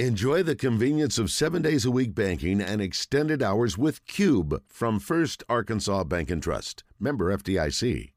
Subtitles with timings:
[0.00, 4.98] Enjoy the convenience of seven days a week banking and extended hours with Cube from
[4.98, 6.82] First Arkansas Bank and Trust.
[6.98, 8.10] Member FDIC.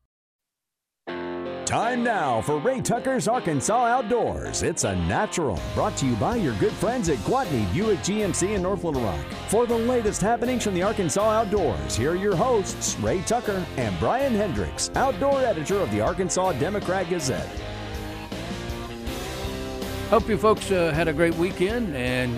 [1.68, 4.64] Time now for Ray Tucker's Arkansas Outdoors.
[4.64, 5.60] It's a natural.
[5.76, 9.24] Brought to you by your good friends at Gwatney Buick GMC in North Little Rock.
[9.50, 14.00] For the latest happenings from the Arkansas Outdoors, here are your hosts, Ray Tucker and
[14.00, 17.67] Brian Hendricks, outdoor editor of the Arkansas Democrat Gazette.
[20.10, 22.34] Hope you folks uh, had a great weekend, and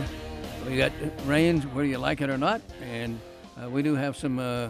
[0.68, 0.92] we got
[1.26, 3.20] rain whether you like it or not, and
[3.62, 4.70] uh, we do have some uh, uh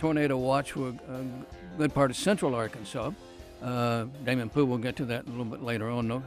[0.00, 1.24] tornado watch for a
[1.78, 3.12] good part of central Arkansas.
[3.62, 6.08] Uh, Damon Pooh will get to that a little bit later on.
[6.08, 6.24] No,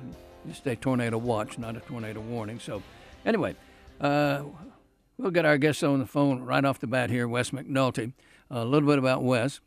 [0.47, 2.57] just a tornado watch, not a tornado warning.
[2.57, 2.81] So,
[3.25, 3.57] anyway,
[3.99, 4.43] uh,
[5.17, 8.13] we'll get our guest on the phone right off the bat here, Wes McNulty.
[8.49, 9.59] a little bit about Wes,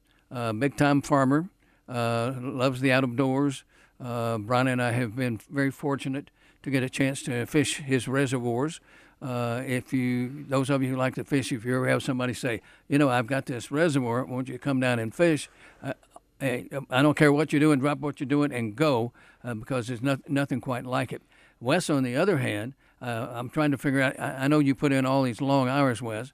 [0.59, 1.51] big time farmer,
[1.87, 3.65] loves the outdoors.
[4.03, 6.31] Uh, Brian and I have been very fortunate
[6.63, 8.81] to get a chance to fish his reservoirs.
[9.21, 12.33] Uh, if you, those of you who like to fish, if you ever have somebody
[12.33, 15.51] say, you know, I've got this reservoir, won't you come down and fish?
[15.83, 15.95] Uh,
[16.39, 19.89] hey, I don't care what you're doing, drop what you're doing and go, uh, because
[19.89, 21.23] there's not, nothing quite like it.
[21.61, 24.19] Wes, on the other hand, uh, I'm trying to figure out.
[24.19, 26.33] I, I, know you put in all these long hours, Wes.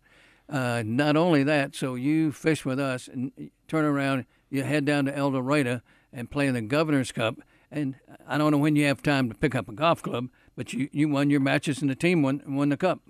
[0.49, 5.07] Uh, not only that, so you fish with us and turn around, you head down
[5.07, 5.81] to El Dorado
[6.13, 7.37] and play in the Governor's Cup
[7.75, 10.73] and I don't know when you have time to pick up a golf club, but
[10.73, 13.01] you, you won your matches and the team won won the cup.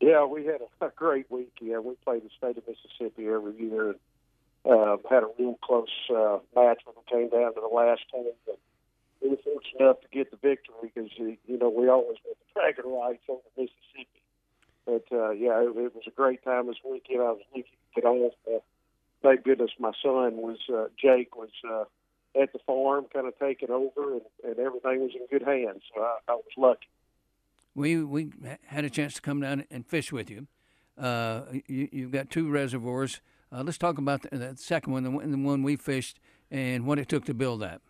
[0.00, 1.52] Yeah, we had a, great week.
[1.60, 3.98] Yeah, we played the state of Mississippi every year and
[4.70, 8.34] uh, had a real close uh, match when it came down to the last hole.
[8.46, 8.58] But
[9.22, 12.60] we were fortunate enough to get the victory because you know we always get the
[12.60, 14.08] bragging rights over Mississippi.
[14.84, 17.20] But uh, yeah, it, it was a great time this weekend.
[17.20, 18.32] I was looking get off.
[18.46, 18.58] Uh,
[19.22, 21.50] thank goodness my son was uh, Jake was.
[21.68, 21.84] Uh,
[22.40, 25.82] at the farm, kind of taking over, and, and everything was in good hands.
[25.94, 26.88] So I, I was lucky.
[27.74, 28.32] We we
[28.66, 30.46] had a chance to come down and fish with you.
[30.98, 33.20] Uh, you you've got two reservoirs.
[33.52, 36.18] Uh, let's talk about the, the second one, the one, the one we fished,
[36.50, 37.80] and what it took to build that.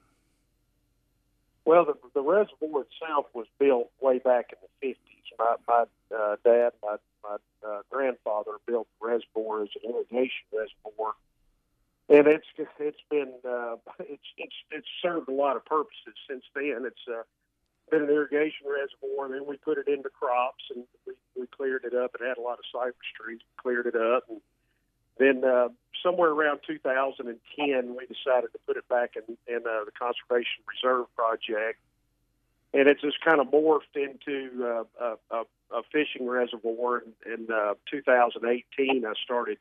[1.65, 4.97] Well, the, the reservoir itself was built way back in the 50s.
[5.39, 5.85] My, my
[6.17, 11.15] uh, dad, my, my uh, grandfather built the reservoir as an irrigation reservoir
[12.09, 12.47] and it's
[12.79, 16.85] it's been uh, it's it's it's served a lot of purposes since then.
[16.87, 17.23] It's uh,
[17.91, 21.85] been an irrigation reservoir, and then we put it into crops, and we, we cleared
[21.85, 22.15] it up.
[22.15, 24.41] It had a lot of cypress trees, cleared it up, and
[25.19, 25.69] then uh,
[26.03, 31.07] somewhere around 2010, we decided to put it back in in uh, the conservation reserve
[31.17, 31.81] project,
[32.73, 35.43] and it just kind of morphed into uh, a, a,
[35.79, 37.03] a fishing reservoir.
[37.27, 39.59] In, in uh, 2018, I started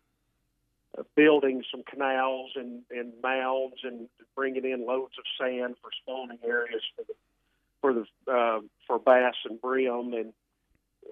[1.15, 6.81] building some canals and, and mounds and bringing in loads of sand for spawning areas
[6.95, 7.13] for the
[7.81, 10.33] for the uh, for bass and brim and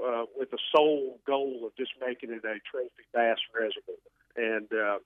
[0.04, 3.96] uh, with the sole goal of just making it a trophy bass reservoir.
[4.36, 5.00] And uh,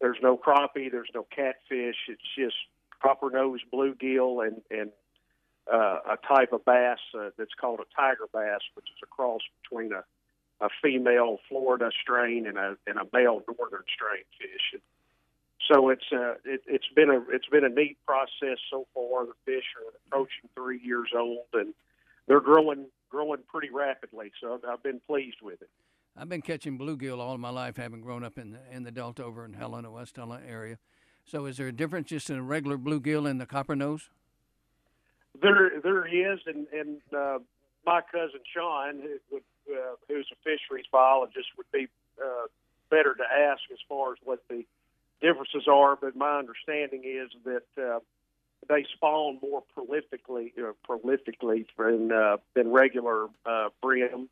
[0.00, 1.96] there's no crappie, there's no catfish.
[2.08, 2.56] It's just
[3.02, 4.90] copper nose bluegill and and
[5.72, 9.40] uh, a type of bass uh, that's called a tiger bass, which is a cross
[9.62, 10.04] between a
[10.60, 14.80] a female Florida strain and a and a male northern strain fish.
[15.70, 19.26] So it's uh, it, it's been a it's been a neat process so far.
[19.26, 21.74] The fish are approaching three years old and
[22.26, 24.32] they're growing growing pretty rapidly.
[24.40, 25.70] So I've been pleased with it.
[26.16, 29.24] I've been catching bluegill all my life, having grown up in the in the Delta
[29.24, 30.78] over in Helena, West Helena area.
[31.24, 34.10] So is there a difference just in a regular bluegill and the copper nose?
[35.42, 37.38] There there is, and and uh,
[37.84, 41.88] my cousin Sean, who would uh, who's a fisheries biologist, would be
[42.22, 42.46] uh,
[42.90, 44.64] better to ask as far as what the
[45.20, 45.96] differences are.
[45.96, 48.00] But my understanding is that uh,
[48.68, 54.28] they spawn more prolifically, uh, prolifically than uh, than regular uh, brim,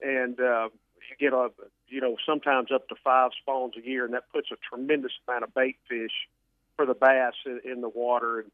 [0.00, 0.68] and uh,
[1.08, 1.50] you get a
[1.88, 5.44] you know sometimes up to five spawns a year, and that puts a tremendous amount
[5.44, 6.28] of bait fish
[6.76, 8.50] for the bass in, in the water, and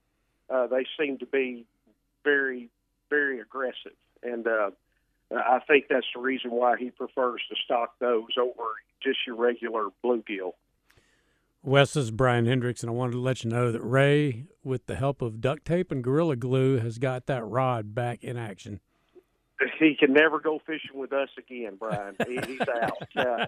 [0.50, 1.64] uh, they seem to be
[2.24, 2.68] very
[3.08, 4.70] very aggressive, and uh,
[5.30, 8.62] I think that's the reason why he prefers to stock those over
[9.02, 10.52] just your regular bluegill.
[11.62, 14.94] Wes is Brian Hendricks, and I wanted to let you know that Ray, with the
[14.94, 18.80] help of duct tape and Gorilla Glue, has got that rod back in action.
[19.78, 22.14] He can never go fishing with us again, Brian.
[22.26, 22.92] He, he's out.
[23.16, 23.46] Uh,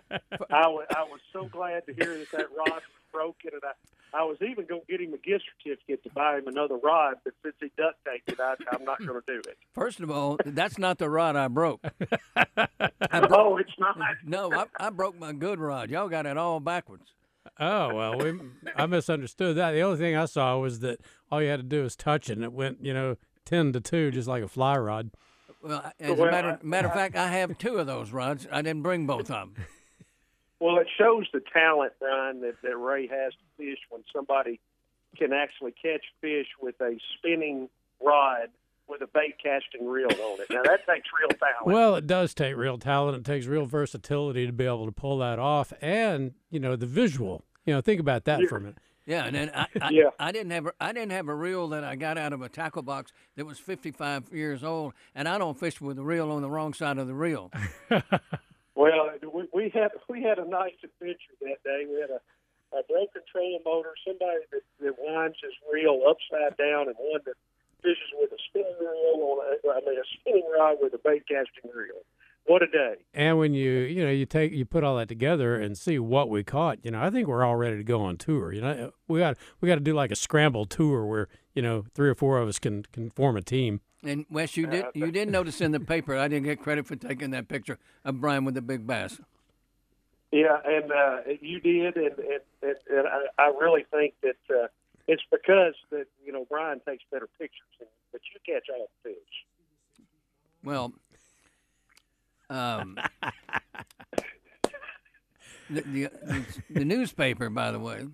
[0.50, 2.80] I, w- I was so glad to hear that that rod
[3.12, 6.38] broken, and I, I was even going to get him a gift certificate to buy
[6.38, 9.38] him another rod, but since he duct taped it, I, I'm not going to do
[9.48, 9.58] it.
[9.74, 11.80] First of all, that's not the rod I broke.
[12.36, 13.96] I broke oh, it's not.
[14.24, 15.90] No, I, I broke my good rod.
[15.90, 17.12] Y'all got it all backwards.
[17.58, 18.38] Oh well, we
[18.76, 19.72] I misunderstood that.
[19.72, 21.00] The only thing I saw was that
[21.30, 23.80] all you had to do was touch it, and it went, you know, ten to
[23.80, 25.10] two, just like a fly rod.
[25.62, 28.46] Well, as Well, a matter, I- matter of fact, I have two of those rods.
[28.52, 29.54] I didn't bring both of them.
[30.60, 34.60] Well, it shows the talent, Brian, that, that Ray has to fish when somebody
[35.16, 37.68] can actually catch fish with a spinning
[38.04, 38.48] rod
[38.88, 40.46] with a bait casting reel on it.
[40.50, 41.66] Now that takes real talent.
[41.66, 43.18] Well, it does take real talent.
[43.18, 46.86] It takes real versatility to be able to pull that off, and you know the
[46.86, 47.44] visual.
[47.66, 48.78] You know, think about that for a minute.
[49.04, 50.10] Yeah, and then I, I, Yeah.
[50.18, 52.48] I didn't have a, I didn't have a reel that I got out of a
[52.48, 56.42] tackle box that was 55 years old, and I don't fish with a reel on
[56.42, 57.50] the wrong side of the reel.
[58.78, 61.84] Well, we, we had we had a nice adventure that day.
[61.90, 62.22] We had a,
[62.78, 67.34] a broken trolling motor, somebody that, that winds his reel upside down, and one that
[67.82, 71.26] fishes with a spinning reel on a, I mean a spinning rod with a bait
[71.26, 72.06] casting reel.
[72.46, 72.94] What a day!
[73.12, 76.30] And when you you know you take you put all that together and see what
[76.30, 78.52] we caught, you know, I think we're all ready to go on tour.
[78.52, 81.84] You know, we got we got to do like a scramble tour where you know
[81.94, 83.80] three or four of us can can form a team.
[84.02, 86.96] And Wes, you did you did notice in the paper I didn't get credit for
[86.96, 89.20] taking that picture of Brian with the big bass.
[90.30, 94.68] Yeah, and uh, you did, and and, and, and I, I really think that uh,
[95.08, 97.66] it's because that you know Brian takes better pictures,
[98.12, 100.04] but you catch all the fish.
[100.62, 100.92] Well,
[102.50, 102.98] um,
[105.70, 108.06] the, the, the, the newspaper, by the way.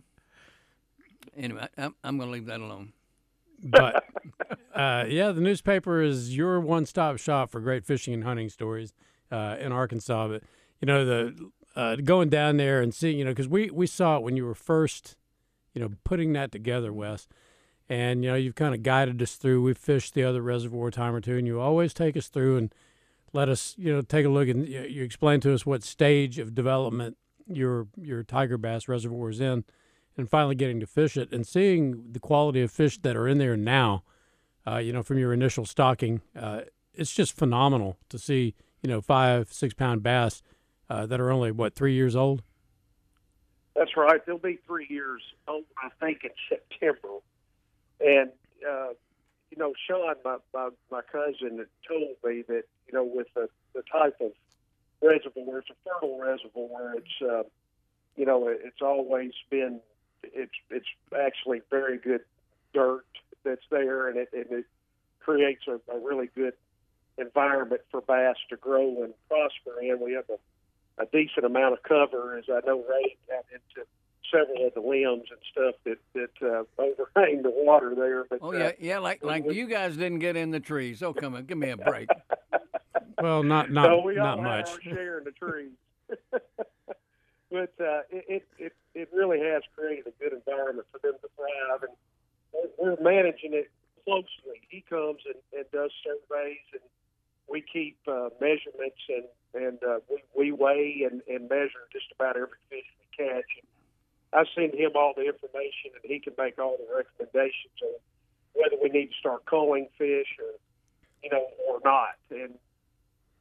[1.37, 2.93] Anyway, I, I'm, I'm going to leave that alone.
[3.65, 4.05] But
[4.75, 8.93] uh, yeah, the newspaper is your one-stop shop for great fishing and hunting stories
[9.33, 10.29] uh, in Arkansas.
[10.29, 10.43] But
[10.81, 14.17] you know the uh, going down there and seeing, you know, because we we saw
[14.17, 15.17] it when you were first,
[15.73, 17.27] you know, putting that together, Wes.
[17.89, 19.63] And you know you've kind of guided us through.
[19.63, 22.57] We've fished the other reservoir a time or two, and you always take us through
[22.57, 22.75] and
[23.35, 26.39] let us, you know, take a look and you you explain to us what stage
[26.39, 27.17] of development
[27.47, 29.65] your your tiger bass reservoir is in
[30.17, 33.39] and finally getting to fish it and seeing the quality of fish that are in
[33.39, 34.05] there now,
[34.67, 36.63] uh, you know, from your initial stocking, uh,
[36.95, 40.43] it's just phenomenal to see, you know, five, six pound bass
[40.89, 42.43] uh, that are only, what, three years old?
[43.75, 44.25] That's right.
[44.25, 47.09] They'll be three years old, I think, in September.
[48.01, 48.31] And
[48.69, 48.91] uh,
[49.51, 53.83] you know, Sean, my, my my cousin, told me that you know, with the the
[53.91, 54.33] type of
[55.03, 56.95] reservoir, it's a fertile reservoir.
[56.97, 57.43] It's uh,
[58.17, 59.81] you know, it's always been
[60.35, 60.87] it's it's
[61.17, 62.23] actually very good
[62.73, 63.05] dirt
[63.45, 64.65] that's there, and it and it
[65.21, 66.55] creates a, a really good
[67.19, 70.01] environment for bass to grow and prosper in.
[70.01, 73.87] We have a, a decent amount of cover, as I know Ray got into
[74.33, 78.25] several of the limbs and stuff that that uh, overhang the water there.
[78.25, 78.99] But Oh uh, yeah, yeah.
[78.99, 81.03] Like like we- you guys didn't get in the trees.
[81.03, 82.09] Oh come on, give me a break.
[83.21, 84.69] Well, not, not, no, we not all much.
[84.69, 85.71] have our share in the trees.
[87.55, 91.87] but uh, it, it it really has created a good environment for them to thrive,
[91.87, 91.95] and
[92.77, 93.71] we're managing it
[94.05, 94.59] closely.
[94.69, 96.83] He comes and, and does surveys, and
[97.49, 102.35] we keep uh, measurements, and and uh, we, we weigh and, and measure just about
[102.35, 103.47] every fish we catch.
[103.63, 103.69] And
[104.33, 107.95] I send him all the information, and he can make all the recommendations on
[108.55, 110.59] whether we need to start culling fish or
[111.23, 112.19] you know or not.
[112.33, 112.59] And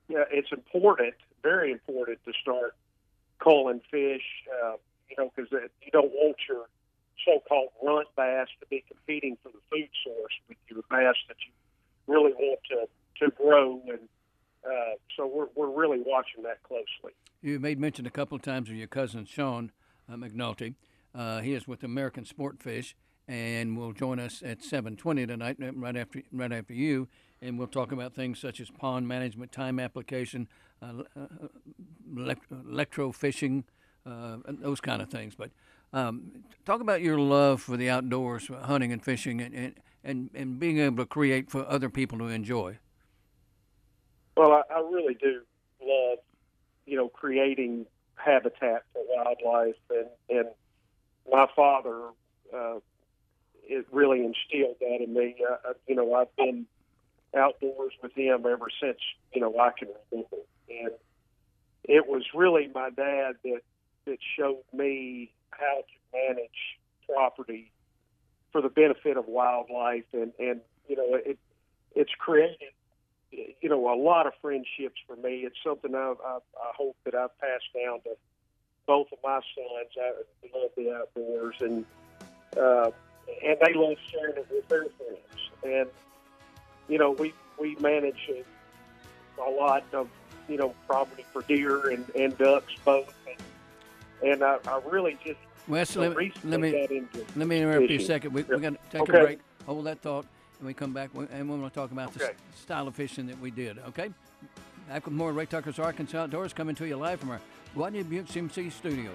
[0.07, 2.75] yeah, it's important, very important, to start
[3.44, 4.24] culling fish.
[4.63, 4.75] Uh,
[5.10, 6.66] you know, because you don't want your
[7.25, 12.13] so-called runt bass to be competing for the food source with your bass that you
[12.13, 12.88] really want to
[13.19, 13.81] to grow.
[13.88, 14.00] And
[14.66, 17.14] uh, so we're we're really watching that closely.
[17.42, 19.71] You made mention a couple of times of your cousin Sean
[20.09, 20.76] uh, McNulty.
[21.14, 22.94] Uh, he is with American Sportfish
[23.28, 27.07] and will join us at 7:20 tonight, right after right after you,
[27.44, 30.47] and we'll talk about things such as pond management, lime application,
[30.81, 31.28] uh, uh,
[32.16, 33.14] elect- electro
[34.06, 35.35] uh, and those kind of things.
[35.35, 35.52] But
[35.92, 40.59] um, talk about your love for the outdoors, hunting and fishing, and, and and and
[40.59, 42.80] being able to create for other people to enjoy.
[44.35, 45.42] Well, I, I really do
[45.81, 46.19] love,
[46.85, 47.85] you know, creating
[48.16, 50.47] habitat for wildlife, and and
[51.31, 52.09] my father,
[52.54, 52.80] uh,
[53.64, 55.35] it really instilled that in me.
[55.47, 56.66] Uh, uh, you know, I've been
[57.37, 58.97] outdoors with him ever since
[59.33, 60.37] you know I can remember,
[60.69, 60.92] and
[61.83, 63.61] it was really my dad that
[64.06, 67.71] that showed me how to manage property
[68.52, 71.37] for the benefit of wildlife, and and you know it
[71.95, 72.73] it's created
[73.61, 75.44] you know, a lot of friendships for me.
[75.45, 78.16] It's something I, I, I hope that I've passed down to
[78.85, 79.90] both of my sons.
[79.99, 81.85] I love the outdoors, and
[82.57, 82.92] uh,
[83.44, 85.52] and they love sharing it with their friends.
[85.63, 85.90] And
[86.87, 90.09] you know, we we manage a, a lot of
[90.47, 93.13] you know property for deer and, and ducks both,
[94.21, 97.04] and, and I, I really just Wes, you let, recently let me
[97.37, 98.33] Let me interrupt you a second.
[98.33, 98.61] We, we Yep.
[98.61, 99.19] got to take Okay.
[99.19, 99.40] a break.
[99.66, 100.25] Hold that thought.
[100.59, 102.33] and we come back, and we're going to talk about Okay.
[102.52, 103.80] the style of fishing that we did.
[103.87, 104.09] Okay.
[104.90, 107.40] Back with more Ray Tucker's Arkansas Outdoors coming to you live from our
[107.78, 109.13] Gwatney Buick GMC studios.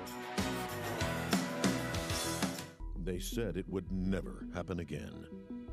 [3.04, 5.26] They said it would never happen again.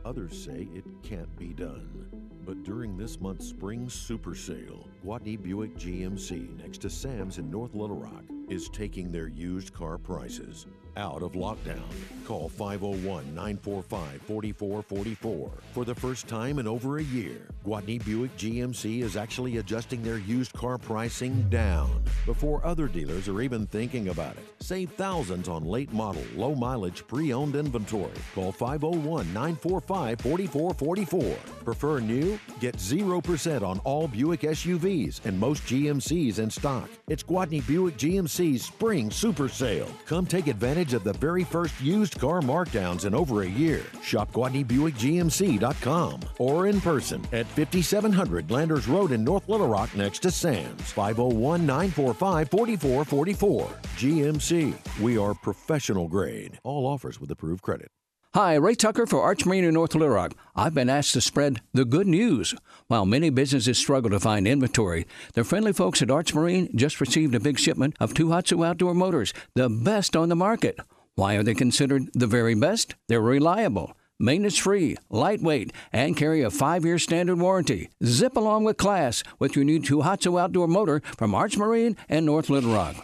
[0.06, 2.06] Others say it can't be done.
[2.46, 7.74] But during this month's spring super sale, Gwatney Buick GMC next to Sam's in North
[7.74, 11.84] Little Rock is taking their used car prices out of lockdown.
[12.25, 15.52] Call 501 945 4444.
[15.74, 20.18] For the first time in over a year, Gwatney Buick GMC is actually adjusting their
[20.18, 24.46] used car pricing down before other dealers are even thinking about it.
[24.60, 28.14] Save thousands on late model, low mileage, pre owned inventory.
[28.34, 31.36] Call 501 945 4444.
[31.64, 32.40] Prefer new?
[32.60, 36.90] Get 0% on all Buick SUVs and most GMCs in stock.
[37.08, 39.90] It's Gwatney Buick GMC's spring super sale.
[40.06, 43.82] Come take advantage of the very first used car markdowns in over a year.
[44.04, 50.32] Shop GwatneyBuickGMC.com or in person at 5700 Landers Road in North Little Rock next to
[50.32, 50.92] Sam's.
[50.92, 53.70] 501 945 4444.
[53.98, 55.01] GMC.
[55.01, 56.60] We are professional grade.
[56.63, 57.92] All offers with approved credit.
[58.36, 60.34] Hi, Ray Tucker for Arch Marine in North Little Rock.
[60.58, 62.54] I've been asked to spread the good news.
[62.88, 67.34] While many businesses struggle to find inventory, the friendly folks at Arch Marine just received
[67.34, 70.77] a big shipment of Tohatsu outdoor motors, the best on the market.
[71.15, 72.96] Why are they considered the very best?
[73.08, 77.88] They're reliable, maintenance free, lightweight, and carry a five year standard warranty.
[78.04, 82.50] Zip along with class with your new Tohatsu outdoor motor from Arch Marine and North
[82.50, 82.98] Little Rock.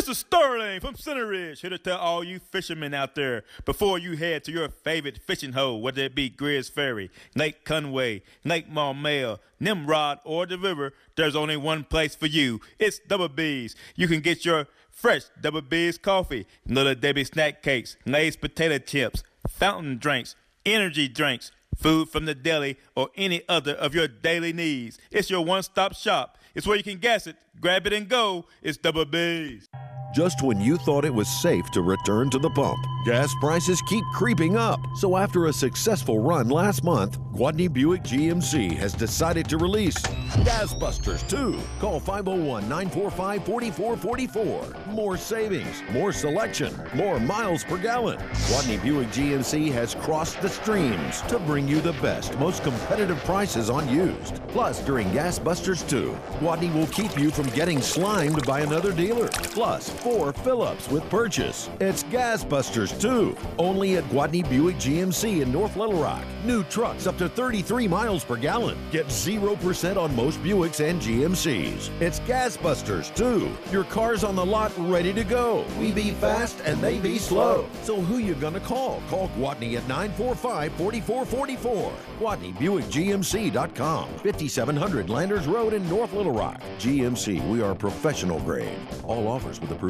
[0.00, 3.98] This is Sterling from Center Ridge, here to tell all you fishermen out there before
[3.98, 8.72] you head to your favorite fishing hole, whether it be Greers Ferry, Lake Conway, Lake
[8.72, 12.62] Maumelle, Nimrod, or the river, there's only one place for you.
[12.78, 13.76] It's Double B's.
[13.94, 19.22] You can get your fresh Double B's coffee, Little Debbie snack cakes, Lay's potato chips,
[19.50, 24.98] fountain drinks, energy drinks, food from the deli, or any other of your daily needs.
[25.10, 26.38] It's your one stop shop.
[26.54, 28.46] It's where you can gas it, grab it, and go.
[28.62, 29.68] It's Double B's.
[30.12, 34.04] Just when you thought it was safe to return to the pump, gas prices keep
[34.12, 34.80] creeping up.
[34.96, 39.96] So after a successful run last month, Gwatney Buick GMC has decided to release
[40.44, 41.56] Gas Busters 2.
[41.78, 44.86] Call 501-945-4444.
[44.88, 48.18] More savings, more selection, more miles per gallon.
[48.18, 53.70] Gwatney Buick GMC has crossed the streams to bring you the best, most competitive prices
[53.70, 54.42] on used.
[54.48, 59.28] Plus, during Gas Busters 2, Gwatney will keep you from getting slimed by another dealer.
[59.28, 61.68] Plus, four fill-ups with purchase.
[61.78, 66.24] It's Gas Busters 2, only at Gwatney Buick GMC in North Little Rock.
[66.44, 68.78] New trucks up to 33 miles per gallon.
[68.90, 71.90] Get 0% on most Buicks and GMCs.
[72.00, 73.50] It's Gas Busters 2.
[73.70, 75.66] Your car's on the lot ready to go.
[75.78, 77.68] We be fast and they be slow.
[77.82, 79.02] So who you gonna call?
[79.10, 81.92] Call Gwatney at 945-4444.
[82.18, 84.08] Gwatney Buick GMC.com.
[84.18, 86.60] 5700 Landers Road in North Little Rock.
[86.78, 88.78] GMC, we are professional grade.
[89.04, 89.89] All offers with approved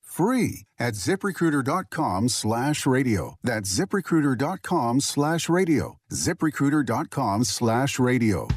[0.11, 3.35] free at ziprecruiter.com slash radio.
[3.43, 5.97] That's ziprecruiter.com slash radio.
[6.11, 8.47] ziprecruiter.com slash radio.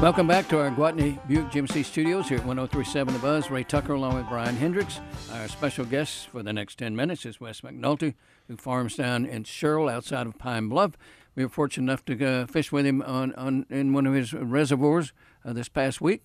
[0.00, 3.50] Welcome back to our Gwatney Buick GMC studios here at 1037 The Buzz.
[3.50, 5.00] Ray Tucker along with Brian Hendricks.
[5.32, 8.14] Our special guest for the next 10 minutes is Wes McNulty,
[8.48, 10.92] who farms down in Sherrill outside of Pine Bluff.
[11.34, 14.32] We were fortunate enough to uh, fish with him on, on in one of his
[14.32, 15.12] reservoirs
[15.44, 16.24] uh, this past week.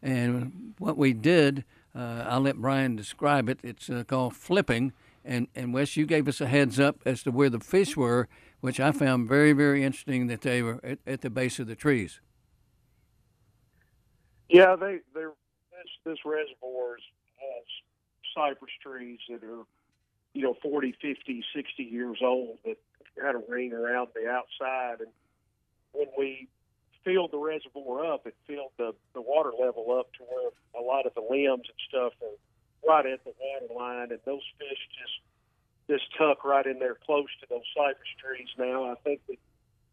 [0.00, 1.64] And what we did,
[1.96, 3.58] uh, I'll let Brian describe it.
[3.64, 4.92] It's uh, called flipping.
[5.24, 8.28] And, and Wes, you gave us a heads up as to where the fish were,
[8.60, 11.76] which I found very, very interesting that they were at, at the base of the
[11.76, 12.20] trees.
[14.48, 15.32] Yeah, they they're
[15.70, 17.64] this this reservoir has
[18.36, 19.64] cypress trees that are
[20.34, 22.76] you know, 40, 50, 60 years old that
[23.22, 25.00] had a ring around the outside.
[25.00, 25.10] And
[25.92, 26.48] when we
[27.04, 31.06] filled the reservoir up, it filled the, the water level up to where a lot
[31.06, 32.36] of the limbs and stuff are
[32.88, 35.20] right at the water line, and those fish just
[35.90, 38.90] just tuck right in there close to those cypress trees now.
[38.90, 39.36] I think that,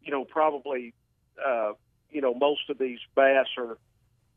[0.02, 0.94] you know, probably,
[1.44, 1.72] uh,
[2.10, 3.76] you know, most of these bass are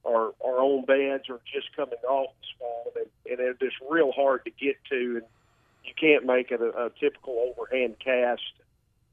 [0.06, 4.12] are, are on beds or just coming off the spawn, and, and they're just real
[4.12, 5.26] hard to get to, and
[5.84, 8.42] you can't make it a, a typical overhand cast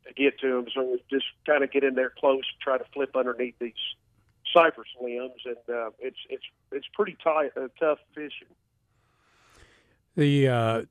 [0.06, 0.66] to get to them.
[0.74, 3.72] So we just kind of get in there close, try to flip underneath these
[4.54, 8.48] cypress limbs, and uh, it's it's it's pretty tight, uh, tough fishing.
[10.16, 10.82] The uh,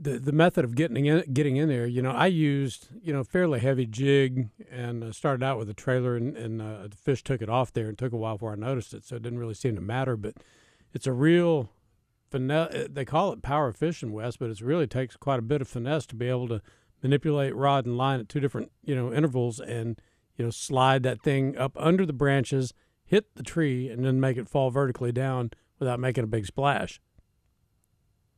[0.00, 3.24] the the method of getting in getting in there, you know, I used you know
[3.24, 7.22] fairly heavy jig and uh, started out with a trailer, and, and uh, the fish
[7.22, 9.38] took it off there, and took a while before I noticed it, so it didn't
[9.38, 10.16] really seem to matter.
[10.16, 10.34] But
[10.92, 11.70] it's a real
[12.36, 12.74] finesse.
[12.74, 15.68] Uh, they call it power fishing, Wes, but it really takes quite a bit of
[15.68, 16.62] finesse to be able to
[17.02, 20.00] manipulate rod and line at two different you know intervals, and
[20.36, 22.72] you know slide that thing up under the branches,
[23.04, 27.00] hit the tree, and then make it fall vertically down without making a big splash.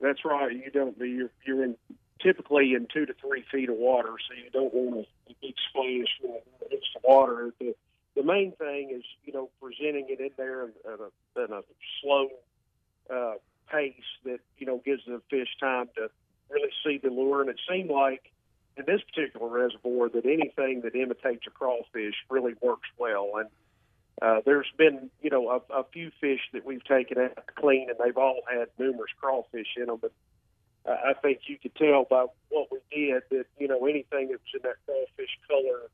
[0.01, 0.53] That's right.
[0.53, 0.97] You don't.
[0.99, 1.77] You're you're in
[2.23, 6.09] typically in two to three feet of water, so you don't want a big splash
[6.21, 7.53] when it hits the water.
[7.59, 7.75] The
[8.15, 11.63] the main thing is you know presenting it in there at a, at a
[12.03, 12.29] slow
[13.11, 13.35] uh,
[13.71, 13.95] pace
[14.25, 16.09] that you know gives the fish time to
[16.51, 17.41] really see the lure.
[17.41, 18.33] And it seemed like
[18.77, 23.33] in this particular reservoir that anything that imitates a crawfish really works well.
[23.37, 23.49] And
[24.21, 27.89] uh, there's been, you know, a, a few fish that we've taken out to clean,
[27.89, 29.99] and they've all had numerous crawfish in them.
[30.01, 30.13] But
[30.87, 34.43] uh, I think you could tell by what we did that, you know, anything that's
[34.55, 35.91] in that crawfish color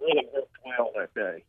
[0.00, 1.44] really worked well that day.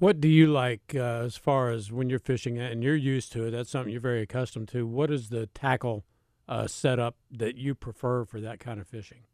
[0.00, 3.44] What do you like uh, as far as when you're fishing and you're used to
[3.44, 3.50] it?
[3.52, 4.86] That's something you're very accustomed to.
[4.86, 6.04] What is the tackle
[6.48, 9.24] uh, setup that you prefer for that kind of fishing?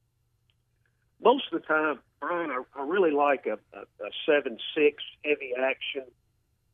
[1.23, 5.53] most of the time, Brian, I, I really like a, a, a seven six heavy
[5.59, 6.05] action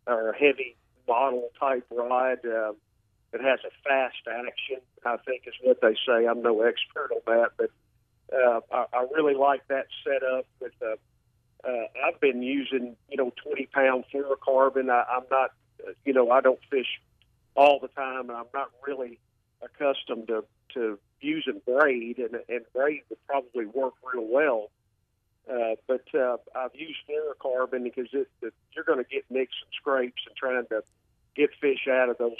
[0.06, 2.72] or heavy model type rod uh,
[3.32, 4.78] that has a fast action.
[5.04, 6.26] I think is what they say.
[6.26, 7.70] I'm no expert on that, but
[8.32, 10.46] uh, I, I really like that setup.
[10.60, 10.96] With uh,
[11.64, 14.90] uh, I've been using you know 20 pound fluorocarbon.
[14.90, 15.52] I, I'm not
[15.86, 17.00] uh, you know I don't fish
[17.54, 19.18] all the time, and I'm not really
[19.62, 20.44] accustomed to
[20.74, 24.70] to using braid, and, and braid would probably work real well.
[25.50, 29.72] Uh, but uh, I've used fluorocarbon because it, it, you're going to get nicks and
[29.74, 30.82] scrapes and trying to
[31.34, 32.36] get fish out of those.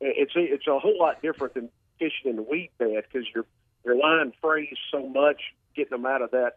[0.00, 3.44] It's a, it's a whole lot different than fishing in the weed bed because your
[3.84, 5.40] your line frays so much
[5.74, 6.56] getting them out of that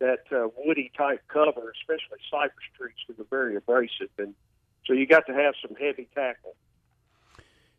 [0.00, 4.34] that uh, woody type cover, especially cypress trees, because they're very abrasive, and
[4.86, 6.54] so you got to have some heavy tackle.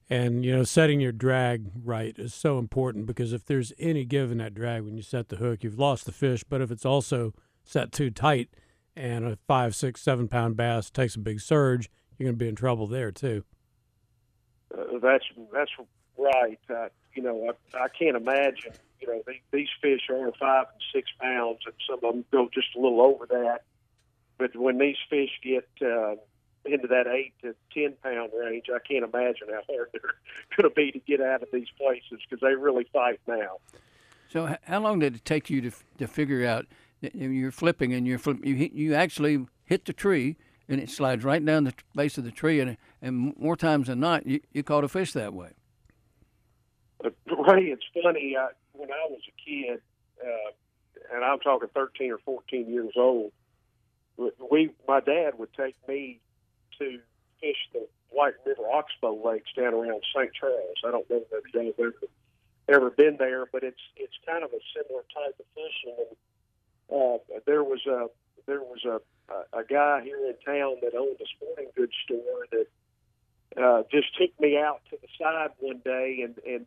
[0.09, 4.31] And you know, setting your drag right is so important because if there's any give
[4.31, 6.43] in that drag when you set the hook, you've lost the fish.
[6.43, 8.49] But if it's also set too tight,
[8.95, 12.49] and a five, six, seven pound bass takes a big surge, you're going to be
[12.49, 13.43] in trouble there too.
[14.77, 15.71] Uh, that's that's
[16.17, 16.59] right.
[16.69, 18.73] Uh, you know, I, I can't imagine.
[19.01, 22.49] You know, these, these fish are five and six pounds, and some of them go
[22.53, 23.63] just a little over that.
[24.37, 26.15] But when these fish get uh,
[26.65, 30.01] into that eight to ten pound range, I can't imagine how hard they're
[30.57, 33.57] going to be to get out of these places because they really fight now.
[34.29, 36.65] So, how long did it take you to to figure out
[37.01, 40.89] that you're flipping and you're flip, you hit, you actually hit the tree and it
[40.89, 44.39] slides right down the base of the tree and and more times than not you,
[44.53, 45.51] you caught a fish that way.
[47.03, 47.09] Uh,
[47.47, 48.35] Ray, it's funny.
[48.37, 49.81] I, when I was a kid,
[50.23, 50.51] uh,
[51.13, 53.31] and I'm talking 13 or 14 years old,
[54.51, 56.19] we my dad would take me
[56.79, 56.99] to
[57.39, 60.31] fish the White River Oxbow Lakes down around St.
[60.33, 60.77] Charles.
[60.85, 61.93] I don't know if you've ever
[62.67, 66.05] ever been there, but it's it's kind of a similar type of fishing.
[66.89, 68.07] And uh, there was a
[68.45, 68.99] there was a
[69.53, 74.37] a guy here in town that owned a sporting goods store that uh, just took
[74.39, 76.65] me out to the side one day and and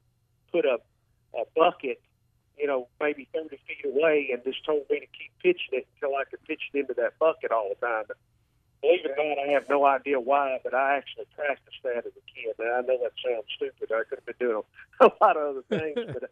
[0.50, 0.78] put a
[1.34, 2.00] a bucket,
[2.58, 6.16] you know, maybe 30 feet away, and just told me to keep pitching it until
[6.16, 8.04] I could pitch it into that bucket all the time
[8.82, 12.12] believe it or not, I have no idea why, but I actually practiced that as
[12.12, 12.54] a kid.
[12.58, 13.90] Now I know that sounds stupid.
[13.92, 14.62] I could have been doing
[15.00, 16.30] a, a lot of other things, but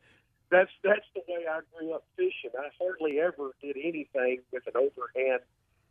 [0.51, 2.51] that's that's the way I grew up fishing.
[2.59, 5.41] I hardly ever did anything with an overhand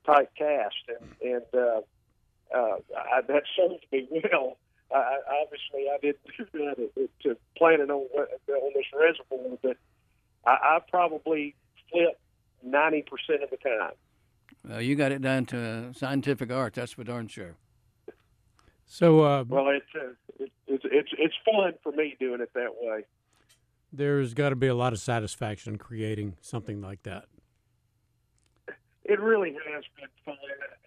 [0.06, 1.82] type cast, and and uh,
[2.54, 4.58] uh, I, that served me well.
[4.94, 6.20] I, obviously, I didn't
[6.54, 9.78] do that to, to planning on on this reservoir, but
[10.46, 11.56] I, I probably
[11.92, 12.20] flip
[12.64, 13.94] ninety percent of the time.
[14.68, 16.74] Well, you got it down to scientific art.
[16.74, 17.56] That's for darn sure.
[18.86, 23.04] So, uh, well, it's, uh, it's it's it's fun for me doing it that way.
[23.94, 27.26] there's got to be a lot of satisfaction in creating something like that.
[29.06, 30.36] It really has been fun.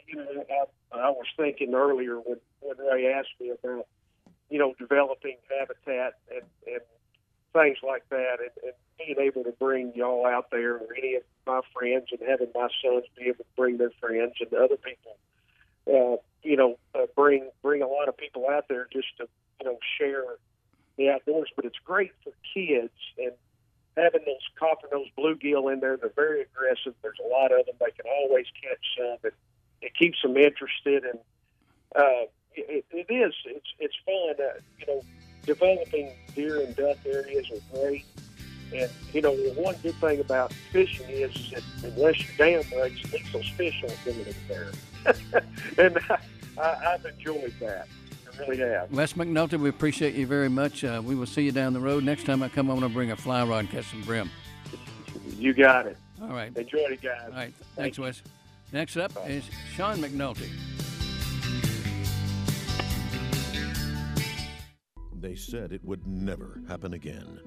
[0.07, 0.45] You know,
[0.93, 3.87] I, I was thinking earlier when, when Ray asked me about,
[4.51, 6.81] you know, developing habitat and, and
[7.53, 11.22] things like that, and, and being able to bring y'all out there, or any of
[11.46, 15.16] my friends, and having my sons be able to bring their friends and other people,
[15.88, 19.29] uh, you know, uh, bring bring a lot of people out there just to
[19.61, 20.25] you know share
[20.96, 21.51] the outdoors.
[21.57, 23.33] But it's great for kids and
[23.96, 25.96] having those copper nose bluegill in there.
[25.96, 26.94] They're very aggressive.
[27.03, 27.77] There's a lot of them.
[27.79, 29.18] They can always catch some.
[29.25, 29.35] It,
[29.83, 31.18] it keeps them interested, and
[31.96, 33.35] uh, it, it is.
[33.47, 34.35] It's it's fun.
[34.38, 35.03] Uh, you know,
[35.45, 38.05] developing deer and duck areas are great.
[38.75, 43.12] And you know, one good thing about fishing is that unless your dam breaks, at
[43.12, 44.73] least those fish aren't going to there.
[45.79, 45.99] and
[46.59, 47.88] I, I've enjoyed that.
[48.27, 48.91] I really have.
[48.93, 50.85] Wes McNulty, we appreciate you very much.
[50.85, 52.03] Uh, we will see you down the road.
[52.03, 54.31] Next time I come, I'm going to bring a fly rod and catch some brim.
[55.37, 55.99] You got it.
[56.23, 56.57] All right.
[56.57, 57.21] Enjoy it, guys.
[57.27, 57.53] All right.
[57.77, 58.23] Thanks, Wes.
[58.73, 59.27] Next up Bye.
[59.27, 60.49] is Sean McNulty.
[65.23, 67.39] They said it would never happen again.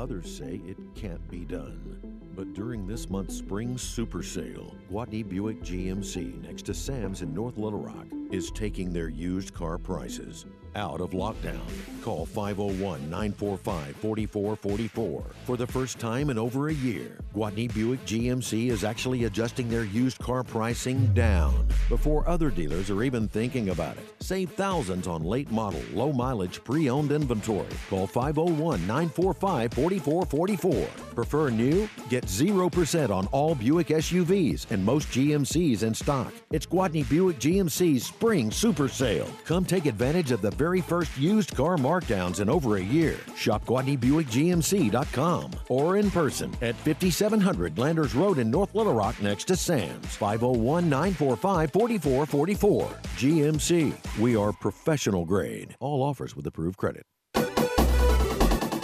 [0.00, 2.00] Others say it can't be done.
[2.34, 7.56] But during this month's spring super sale, Gwatney Buick GMC next to Sam's in North
[7.56, 11.60] Little Rock is taking their used car prices out of lockdown.
[12.02, 15.24] Call 501 945 4444.
[15.44, 19.84] For the first time in over a year, Gwatney Buick GMC is actually adjusting their
[19.84, 24.14] used car pricing down before other dealers are even thinking about it.
[24.20, 27.66] Save thousands on late model, low mileage, pre owned inventory.
[27.88, 30.86] Call 501 945 4444.
[31.14, 31.88] Prefer new?
[32.08, 36.32] Get 0% on all Buick SUVs and most GMCs in stock.
[36.50, 39.28] It's Gwatney Buick GMC's spring super sale.
[39.44, 43.16] Come take advantage of the very first used car markdowns in over a year.
[43.34, 49.56] Shop GwatneyBuickGMC.com or in person at 5700 Landers Road in North Little Rock next to
[49.56, 50.16] Sam's.
[50.16, 52.84] 501 945 4444.
[53.16, 54.18] GMC.
[54.18, 55.76] We are professional grade.
[55.80, 57.06] All offers with approved credit.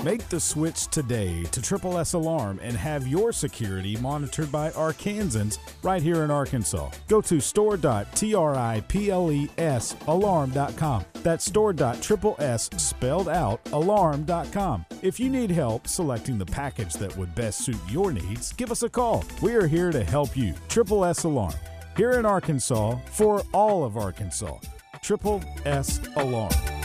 [0.07, 5.59] Make the switch today to Triple S Alarm and have your security monitored by Arkansans
[5.83, 6.91] right here in Arkansas.
[7.09, 11.05] Go to store.triples alarm.com.
[11.25, 14.87] That's store.triples spelled out alarm.com.
[15.03, 18.85] If you need help selecting the package that would best suit your needs, give us
[18.85, 19.25] a call.
[19.43, 20.55] We are here to help you.
[20.69, 21.55] Triple S Alarm.
[21.97, 24.57] Here in Arkansas for all of Arkansas.
[25.03, 26.76] Triple S Alarm.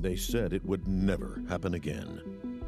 [0.00, 2.22] They said it would never happen again.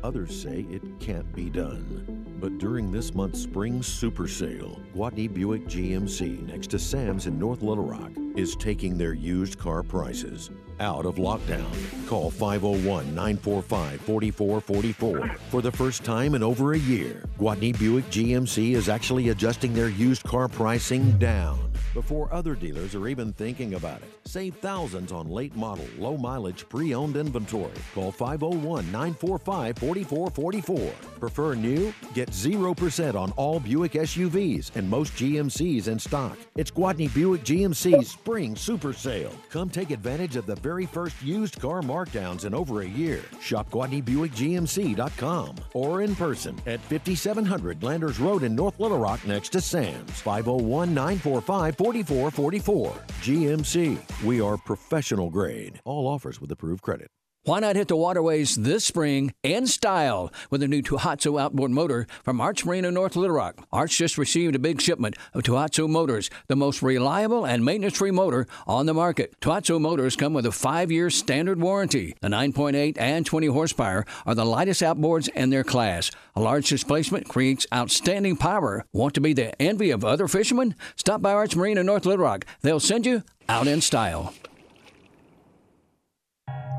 [0.04, 2.26] Others say it can't be done.
[2.38, 7.62] But during this month's spring super sale, Gwatney Buick GMC next to Sam's in North
[7.62, 11.72] Little Rock is taking their used car prices out of lockdown.
[12.06, 15.28] Call 501 945 4444.
[15.50, 19.88] For the first time in over a year, Gwatney Buick GMC is actually adjusting their
[19.88, 24.08] used car pricing down before other dealers are even thinking about it.
[24.24, 27.72] Save thousands on late model, low mileage, pre owned inventory.
[27.94, 30.92] Call 501 945 4444.
[31.20, 31.94] Prefer new?
[32.14, 36.36] Get 0% on all Buick SUVs and most GMCs in stock.
[36.56, 39.32] It's Gwatney Buick GMC's spring super sale.
[39.50, 43.22] Come take advantage of the very first used car markdowns in over a year.
[43.40, 49.60] Shop GwatneyBuickGMC.com or in person at 5700 Landers Road in North Little Rock next to
[49.60, 50.20] Sam's.
[50.20, 52.92] 501 945 4444.
[53.22, 54.24] GMC.
[54.24, 55.80] We are professional grade.
[55.84, 57.08] All offers with approved credit.
[57.44, 62.06] Why not hit the waterways this spring in style with a new Tohatsu outboard motor
[62.22, 63.66] from Arch Marine in North Little Rock?
[63.72, 68.46] Arch just received a big shipment of Tohatsu motors, the most reliable and maintenance-free motor
[68.64, 69.34] on the market.
[69.40, 72.14] Tohatsu motors come with a five-year standard warranty.
[72.20, 76.12] The 9.8 and 20 horsepower are the lightest outboards in their class.
[76.36, 78.84] A large displacement creates outstanding power.
[78.92, 80.76] Want to be the envy of other fishermen?
[80.94, 82.46] Stop by Arch Marine in North Little Rock.
[82.60, 84.32] They'll send you out in style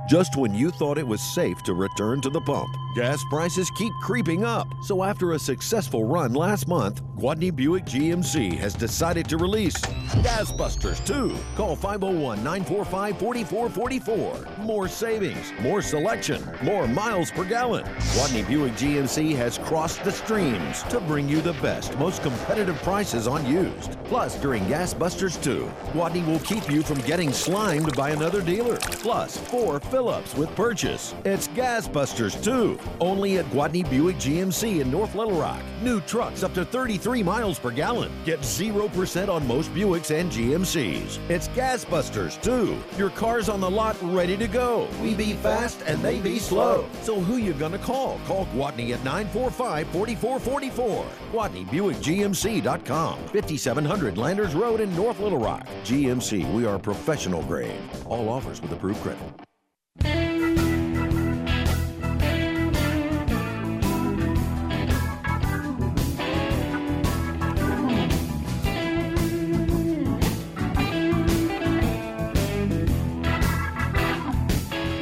[0.08, 2.76] just when you thought it was safe to return to the pump.
[2.96, 4.68] Gas prices keep creeping up.
[4.84, 9.80] So after a successful run last month, Gwatney Buick GMC has decided to release
[10.22, 11.36] Gas Busters 2.
[11.56, 14.60] Call 501-945-4444.
[14.60, 17.86] More savings, more selection, more miles per gallon.
[17.86, 23.28] Gwatney Buick GMC has crossed the streams to bring you the best, most competitive prices
[23.28, 23.98] on used.
[24.14, 28.78] Plus, during Gas Busters 2, Gwatney will keep you from getting slimed by another dealer.
[28.78, 31.16] Plus, four fill ups with purchase.
[31.26, 32.78] It's Gas Busters, too.
[33.00, 35.64] Only at Gwatney Buick GMC in North Little Rock.
[35.82, 38.12] New trucks up to 33 miles per gallon.
[38.24, 41.18] Get 0% on most Buicks and GMCs.
[41.28, 42.78] It's Gas Busters, too.
[43.00, 44.88] Your car's on the lot ready to go.
[45.02, 46.88] We be fast and they be slow.
[47.02, 48.20] So who you gonna call?
[48.28, 51.06] Call Gwatney at 945-4444.
[51.32, 53.18] GwatneyBuickGMC.com.
[53.30, 55.66] 5700 Landers Road in North Little Rock.
[55.84, 57.80] GMC, we are professional grade.
[58.06, 59.22] All offers with approved credit.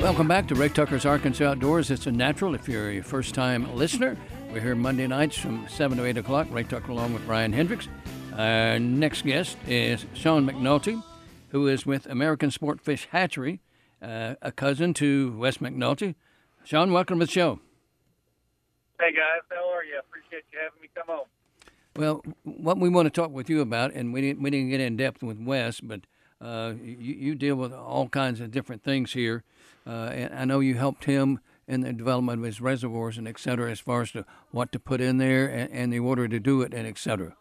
[0.02, 1.90] Welcome back to Ray Tucker's Arkansas Outdoors.
[1.90, 4.18] It's a natural if you're a first time listener.
[4.52, 6.48] We're here Monday nights from 7 to 8 o'clock.
[6.52, 7.88] Ray Tucker along with Brian Hendricks.
[8.42, 11.04] Our next guest is Sean McNulty,
[11.50, 13.62] who is with American Sport Fish Hatchery,
[14.02, 16.16] uh, a cousin to Wes McNulty.
[16.64, 17.60] Sean, welcome to the show.
[19.00, 20.00] Hey guys, how are you?
[20.00, 21.26] Appreciate you having me come on.
[21.96, 24.82] Well, what we want to talk with you about, and we didn't, we didn't get
[24.82, 26.02] in depth with Wes, but
[26.42, 29.44] uh, you, you deal with all kinds of different things here.
[29.86, 33.38] Uh, and I know you helped him in the development of his reservoirs and et
[33.38, 36.40] cetera, as far as to what to put in there and, and the order to
[36.40, 37.36] do it and et cetera.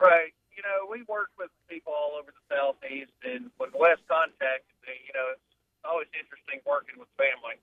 [0.00, 0.32] Right.
[0.52, 4.96] You know, we work with people all over the southeast, and when Wes contacted me,
[5.04, 5.44] you know, it's
[5.84, 7.60] always interesting working with family.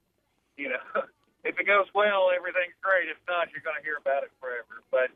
[0.57, 0.85] You know,
[1.47, 3.09] if it goes well, everything's great.
[3.09, 4.85] If not, you're going to hear about it forever.
[4.93, 5.09] But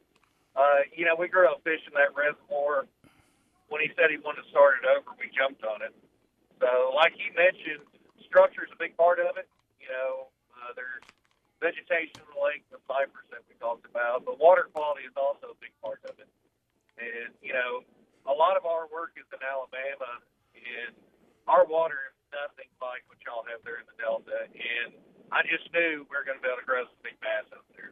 [0.57, 2.89] uh, you know, we grew up fishing that reservoir.
[3.69, 5.93] When he said he wanted to start it over, we jumped on it.
[6.57, 7.85] So, like he mentioned,
[8.25, 9.45] structure is a big part of it.
[9.77, 11.03] You know, uh, there's
[11.61, 15.53] vegetation in the lake, the cypress that we talked about, but water quality is also
[15.53, 16.29] a big part of it.
[16.97, 17.85] And you know,
[18.25, 20.21] a lot of our work is in Alabama,
[20.53, 20.93] and
[21.47, 24.49] our water is nothing like what y'all have there in the Delta.
[24.51, 24.93] And
[25.31, 27.65] I just knew we were going to be able to grow some big bass out
[27.75, 27.91] there.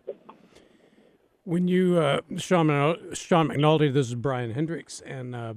[1.43, 2.67] When you, uh, Sean,
[3.13, 5.53] Sean McNulty, this is Brian Hendricks, and uh,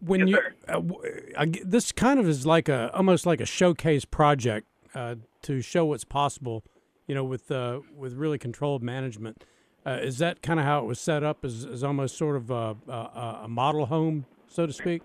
[0.00, 4.04] when Yes, you, uh, I this kind of is like a almost like a showcase
[4.04, 6.64] project uh, to show what's possible,
[7.06, 9.44] you know, with uh, with really controlled management.
[9.84, 11.44] Uh, is that kind of how it was set up?
[11.44, 15.02] Is, is almost sort of a, a, a model home, so to speak?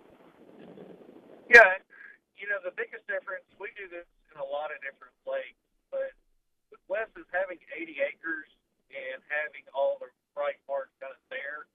[1.52, 1.76] Yeah,
[2.40, 5.60] you know, the biggest difference, we do this in a lot of different lakes,
[5.92, 6.16] but
[6.72, 8.48] with Wes is having 80 acres
[8.88, 10.08] and having all the
[10.40, 11.68] right parts kind of there,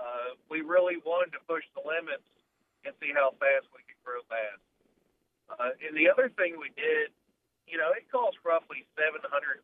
[0.00, 2.24] uh, we really wanted to push the limits
[2.88, 4.56] and see how fast we could grow bass.
[5.52, 7.12] Uh, and the other thing we did,
[7.68, 9.60] you know, it costs roughly $750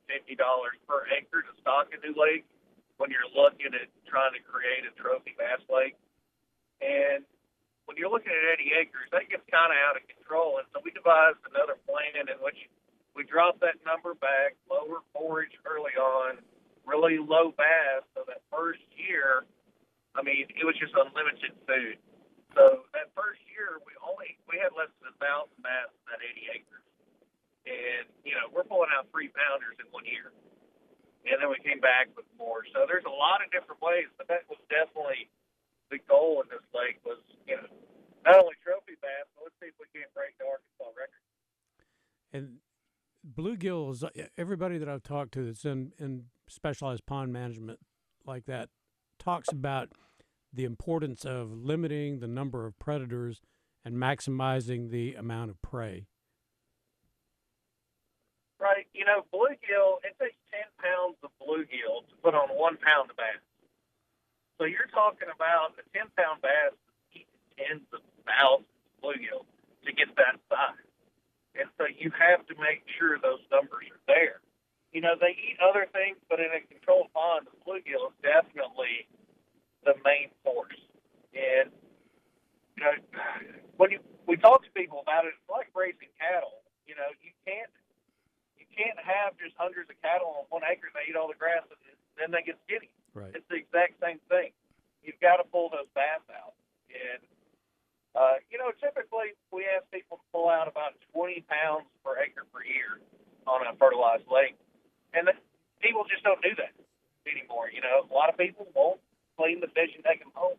[0.85, 2.45] per acre to stock a new lake
[2.97, 5.99] when you're looking at trying to create a trophy bass lake.
[6.79, 7.27] And
[7.87, 10.63] when you're looking at 80 acres, that gets kind of out of control.
[10.63, 12.59] And so we devised another plan in which
[13.15, 16.43] we dropped that number back, lower forage early on,
[16.87, 18.03] really low bass.
[18.15, 19.47] So that first year,
[20.15, 21.99] I mean, it was just unlimited food.
[22.55, 26.23] So that first year, we only we had less than a thousand bass in that
[26.23, 26.87] 80 acres,
[27.67, 30.31] and you know we're pulling out three pounders in one year,
[31.25, 32.65] and then we came back with more.
[32.73, 35.29] So there's a lot of different ways, but that was definitely
[35.91, 37.69] the goal in this lake was you know
[38.25, 41.25] not only trophy bass, but let's see if we can't break the Arkansas record.
[42.33, 42.65] And
[43.25, 44.05] bluegills,
[44.37, 47.79] everybody that I've talked to that's in, in specialized pond management
[48.27, 48.71] like that
[49.19, 49.91] talks about
[50.53, 53.41] the importance of limiting the number of predators
[53.85, 56.07] and maximizing the amount of prey.
[58.61, 59.99] Right, you know, bluegill.
[60.05, 60.34] It takes
[61.55, 63.39] 10 bluegill to put on one pound of bass.
[64.59, 66.75] So you're talking about a 10 pound bass
[67.15, 69.47] eating tens of thousands of bluegill
[69.87, 70.83] to get that size.
[71.55, 74.43] And so you have to make sure those numbers are there.
[74.91, 79.07] You know, they eat other things, but in a controlled pond, the bluegill is definitely
[79.87, 80.79] the main force.
[81.35, 81.71] And,
[82.79, 82.95] you know,
[83.79, 86.63] when you, we talk to people about it, it's like raising cattle.
[86.87, 87.71] You know, you can't
[88.75, 91.63] can't have just hundreds of cattle on one acre and they eat all the grass
[91.71, 91.79] and
[92.19, 92.91] then they get skinny.
[93.15, 93.31] Right.
[93.35, 94.51] It's the exact same thing.
[95.03, 96.59] You've got to pull those bass out.
[96.91, 97.23] And,
[98.15, 102.47] uh, you know, typically we ask people to pull out about 20 pounds per acre
[102.51, 102.99] per year
[103.47, 104.59] on a fertilized lake.
[105.15, 105.35] And the,
[105.83, 106.75] people just don't do that
[107.27, 107.71] anymore.
[107.71, 109.01] You know, a lot of people won't
[109.39, 110.59] clean the fish and take them home.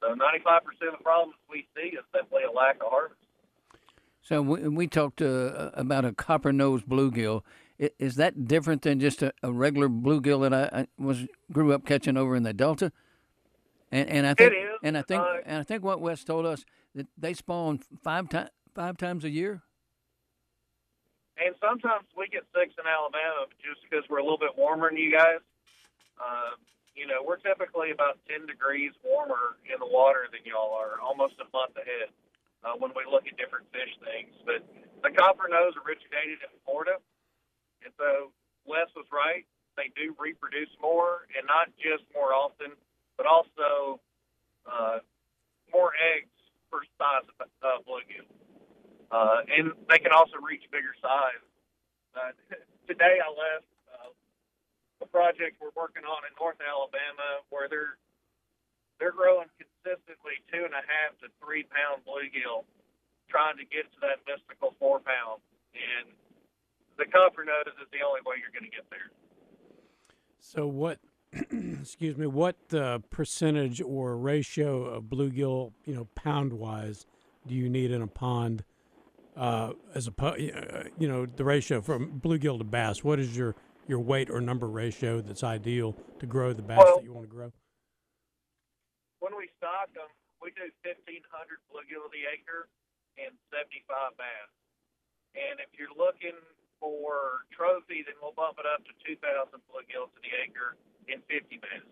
[0.00, 0.60] So 95%
[0.92, 3.23] of the problems we see is simply a lack of harvest.
[4.24, 7.42] So we, we talked uh, about a copper nosed bluegill.
[7.78, 11.84] Is that different than just a, a regular bluegill that I, I was grew up
[11.84, 12.90] catching over in the Delta?
[13.92, 16.24] And and I think It is, and I think uh, and I think what Wes
[16.24, 19.62] told us that they spawn five times five times a year.
[21.36, 24.98] and sometimes we get six in Alabama just because we're a little bit warmer than
[24.98, 25.42] you guys.
[26.16, 26.56] Uh,
[26.94, 31.34] you know, we're typically about 10 degrees warmer in the water than y'all are, almost
[31.42, 32.14] a month ahead
[32.64, 34.32] uh, when we look at different fish things.
[34.48, 34.64] But
[35.04, 36.96] the copper nose originated in Florida,
[37.84, 38.32] and so
[38.64, 39.44] Wes was right.
[39.76, 42.72] They do reproduce more, and not just more often,
[43.16, 44.00] but also
[44.64, 44.98] uh,
[45.72, 46.32] more eggs
[46.70, 48.26] per size of uh, bluegill.
[49.10, 51.44] Uh, and they can also reach bigger size.
[52.16, 52.32] Uh,
[52.88, 54.10] today I left uh,
[55.02, 57.98] a project we're working on in North Alabama where they're
[58.98, 59.50] they're growing
[59.84, 62.64] consistently two and a half to three pound bluegill,
[63.28, 65.40] trying to get to that mystical four pound.
[65.76, 66.12] And
[66.96, 69.12] the copper nose is the only way you're going to get there.
[70.40, 70.98] So what?
[71.80, 72.26] excuse me.
[72.26, 77.06] What uh, percentage or ratio of bluegill, you know, pound wise,
[77.46, 78.64] do you need in a pond?
[79.36, 83.02] Uh, as a uh, you know the ratio from bluegill to bass.
[83.02, 83.56] What is your
[83.88, 87.28] your weight or number ratio that's ideal to grow the bass well, that you want
[87.28, 87.52] to grow?
[89.64, 90.12] Stock them,
[90.44, 91.24] we do 1,500
[91.72, 92.68] bluegill the acre
[93.16, 94.52] and 75 bass.
[95.32, 96.36] And if you're looking
[96.76, 99.24] for trophy, then we'll bump it up to 2,000
[99.72, 100.76] bluegill to the acre
[101.08, 101.88] and 50 bass.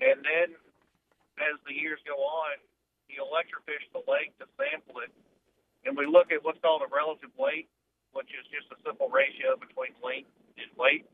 [0.00, 0.56] And then
[1.36, 2.56] as the years go on,
[3.12, 5.12] you electrofish the lake to sample it
[5.84, 7.68] and we look at what's called a relative weight,
[8.16, 11.04] which is just a simple ratio between length and weight.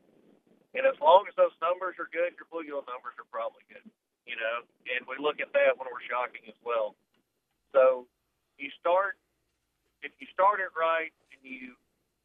[0.71, 3.83] And as long as those numbers are good, your bluegill numbers are probably good.
[4.29, 4.61] You know,
[4.93, 6.93] and we look at that when we're shocking as well.
[7.73, 8.05] So
[8.61, 9.17] you start
[10.05, 11.73] if you start it right and you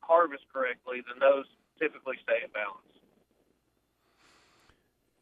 [0.00, 1.46] harvest correctly, then those
[1.80, 2.84] typically stay in balance.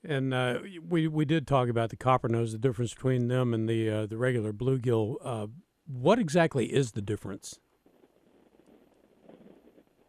[0.04, 3.68] And uh, we we did talk about the copper nose, the difference between them and
[3.68, 5.16] the uh, the regular bluegill.
[5.22, 5.46] Uh,
[5.86, 7.60] what exactly is the difference?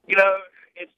[0.08, 0.38] You know,
[0.76, 0.92] it's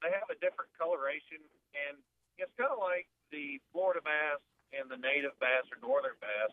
[0.00, 1.42] they have a different coloration,
[1.74, 1.98] and
[2.38, 4.42] it's kind of like the Florida bass
[4.74, 6.52] and the native bass or northern bass.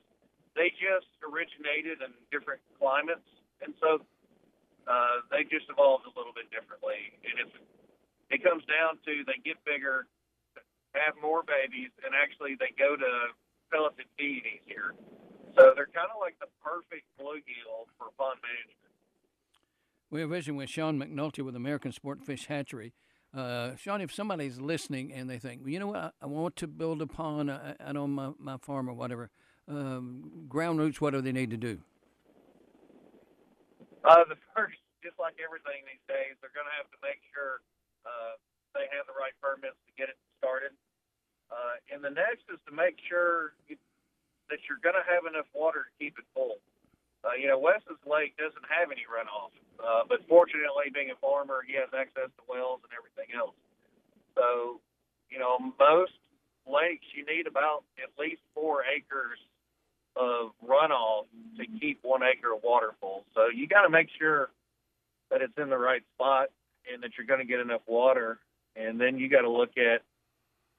[0.57, 3.27] They just originated in different climates,
[3.61, 4.01] and so
[4.89, 7.13] uh, they just evolved a little bit differently.
[7.21, 7.55] And it's
[8.33, 10.09] it comes down to they get bigger,
[10.97, 13.11] have more babies, and actually they go to
[13.69, 14.97] pelleted feed easier.
[15.55, 18.93] So they're kind of like the perfect bluegill for pond management.
[20.09, 22.93] We're visiting with Sean McNulty with American Sport Fish Hatchery.
[23.35, 26.67] Uh, Sean, if somebody's listening and they think, you know what, I, I want to
[26.67, 29.29] build a pond uh, out my, my farm or whatever,
[29.67, 31.79] um, ground roots, what do they need to do?
[34.03, 37.59] Uh, the first, just like everything these days, they're going to have to make sure
[38.07, 38.39] uh,
[38.71, 40.71] they have the right permits to get it started.
[41.51, 43.75] Uh, and the next is to make sure you,
[44.49, 46.63] that you're going to have enough water to keep it full.
[47.23, 49.51] Uh, you know, Wes's Lake doesn't have any runoff,
[49.81, 53.55] uh, but fortunately, being a farmer, he has access to wells and everything else.
[54.35, 54.79] So,
[55.29, 56.17] you know, most
[56.69, 59.39] lakes you need about at least four acres
[60.15, 61.25] of runoff
[61.57, 63.25] to keep one acre of water full.
[63.33, 64.49] So you got to make sure
[65.29, 66.49] that it's in the right spot
[66.91, 68.39] and that you're going to get enough water.
[68.75, 70.01] And then you got to look at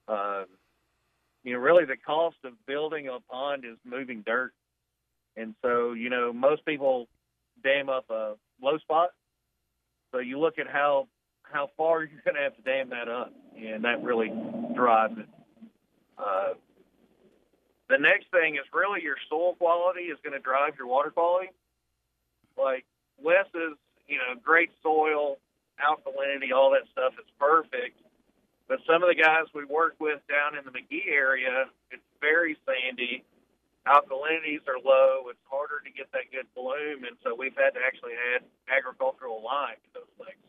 [0.07, 0.45] uh,
[1.43, 4.53] you know, really the cost of building a pond is moving dirt.
[5.39, 7.07] And so, you know, most people
[7.63, 9.09] dam up a low spot.
[10.11, 11.07] So you look at how
[11.43, 14.31] how far you're going to have to dam that up, and that really
[14.75, 15.29] drives it.
[16.17, 16.53] Uh,
[17.89, 21.49] the next thing is really your soil quality is going to drive your water quality.
[22.57, 22.85] Like
[23.23, 25.37] Wes is, you know, great soil,
[25.79, 27.97] alkalinity, all that stuff is perfect.
[28.67, 32.57] But some of the guys we work with down in the McGehee area, it's very
[32.67, 33.23] sandy.
[33.87, 35.29] Alkalinities are low.
[35.29, 39.41] It's harder to get that good bloom, and so we've had to actually add agricultural
[39.43, 40.43] lime to those things.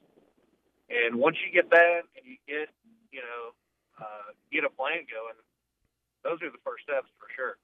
[0.91, 2.69] And once you get that, and you get,
[3.13, 3.55] you know,
[4.01, 5.39] uh, get a plan going,
[6.25, 7.57] those are the first steps for sure.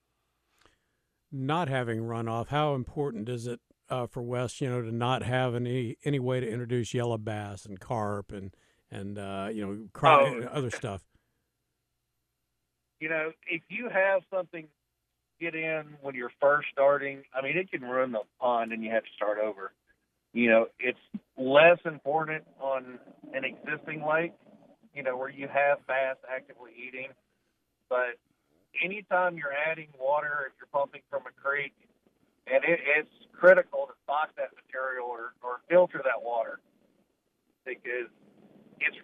[1.32, 4.60] Not having runoff, how important is it uh, for Wes?
[4.60, 8.54] you know, to not have any any way to introduce yellow bass and carp and
[8.90, 10.48] and uh, you know cry, oh.
[10.52, 11.04] other stuff.
[13.00, 14.68] You know, if you have something
[15.40, 18.90] get in when you're first starting, I mean, it can ruin the pond, and you
[18.90, 19.72] have to start over.
[20.32, 20.98] You know, it's
[21.38, 22.98] less important on
[23.32, 24.32] an existing lake,
[24.94, 27.08] you know, where you have bass actively eating.
[27.88, 28.18] But
[28.82, 31.72] anytime you're adding water, if you're pumping from a creek,
[32.46, 36.60] and it, it's critical to stock that material or, or filter that water
[37.64, 38.08] because
[38.80, 38.96] it's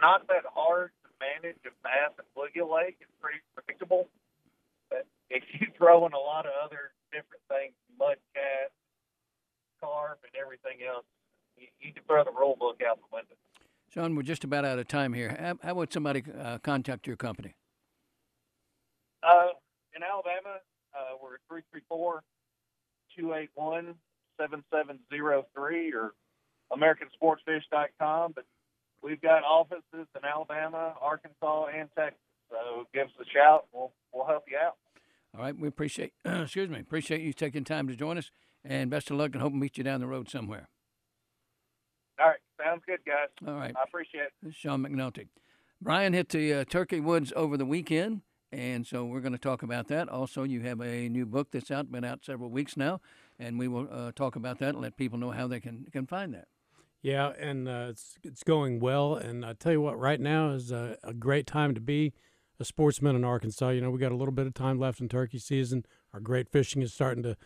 [0.00, 2.96] not that hard to manage a bass and bluegill lake.
[3.00, 4.08] It's pretty predictable.
[5.30, 8.72] If you throw in a lot of other different things, mud cat,
[9.80, 11.04] carp, and everything else,
[11.56, 13.34] you, you can throw the rule book out the window.
[13.92, 15.36] Sean, we're just about out of time here.
[15.38, 17.54] How, how would somebody uh, contact your company?
[19.22, 19.48] Uh,
[19.96, 20.60] in Alabama,
[20.94, 22.22] uh, we're at 334
[23.16, 23.94] 281
[24.38, 26.12] 7703 or
[26.72, 28.32] AmericanSportsFish.com.
[28.34, 28.44] But
[29.02, 29.82] we've got offices
[30.14, 32.20] in Alabama, Arkansas, and Texas.
[32.50, 33.66] So give us a shout.
[33.72, 34.76] We'll, we'll help you out.
[35.38, 38.32] All right, we appreciate excuse me appreciate you taking time to join us,
[38.64, 40.68] and best of luck, and hope to meet you down the road somewhere.
[42.18, 43.28] All right, sounds good, guys.
[43.46, 44.32] All right, I appreciate it.
[44.42, 45.28] This is Sean McNulty.
[45.80, 49.62] Bryan hit the uh, Turkey Woods over the weekend, and so we're going to talk
[49.62, 50.08] about that.
[50.08, 53.00] Also, you have a new book that's out, been out several weeks now,
[53.38, 56.08] and we will uh, talk about that and let people know how they can can
[56.08, 56.48] find that.
[57.00, 59.14] Yeah, and uh, it's it's going well.
[59.14, 62.12] And I tell you what, right now is a, a great time to be
[62.60, 63.70] a sportsman in Arkansas.
[63.70, 65.84] You know, we got a little bit of time left in turkey season.
[66.12, 67.36] Our great fishing is starting to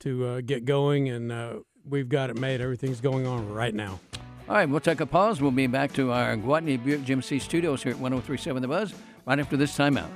[0.00, 1.54] to uh, get going, and uh,
[1.88, 2.60] we've got it made.
[2.60, 4.00] Everything's going on right now.
[4.48, 5.40] All right, we'll take a pause.
[5.40, 8.92] We'll be back to our Gwatney Buick GMC studios here at 1037 The Buzz
[9.24, 10.10] right after this timeout.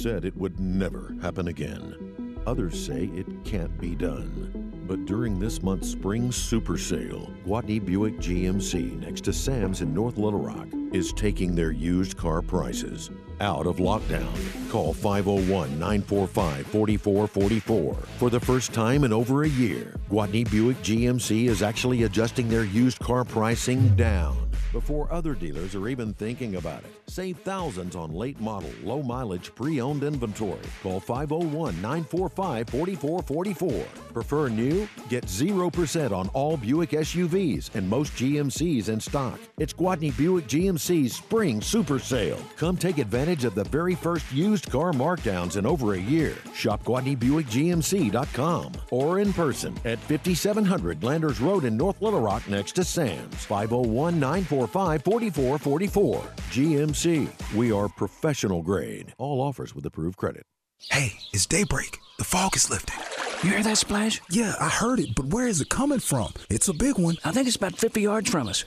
[0.00, 2.34] Said it would never happen again.
[2.46, 4.72] Others say it can't be done.
[4.86, 10.16] But during this month's spring super sale, Gwatney Buick GMC next to Sam's in North
[10.16, 14.32] Little Rock is taking their used car prices out of lockdown.
[14.70, 17.94] Call 501 945 4444.
[18.18, 22.64] For the first time in over a year, Gwatney Buick GMC is actually adjusting their
[22.64, 26.90] used car pricing down before other dealers are even thinking about it.
[27.06, 30.60] Save thousands on late model, low mileage, pre owned inventory.
[30.82, 33.84] Call 501 945 4444.
[34.12, 34.88] Prefer new?
[35.08, 39.40] Get 0% on all Buick SUVs and most GMCs in stock.
[39.58, 42.40] It's Gwatney Buick GMC's Spring Super Sale.
[42.56, 46.34] Come take advantage of the very first used car markdowns in over a year.
[46.54, 52.84] Shop GwatneyBuickGMC.com or in person at 5700 Landers Road in North Little Rock next to
[52.84, 53.44] Sam's.
[53.44, 56.22] 501 945 4444.
[56.50, 57.54] GMC.
[57.54, 59.14] We are professional grade.
[59.18, 60.44] All offers with approved credit.
[60.90, 61.98] Hey, it's daybreak.
[62.18, 62.98] The fog is lifting.
[63.42, 64.20] You hear that splash?
[64.30, 66.32] Yeah, I heard it, but where is it coming from?
[66.48, 67.16] It's a big one.
[67.24, 68.64] I think it's about 50 yards from us.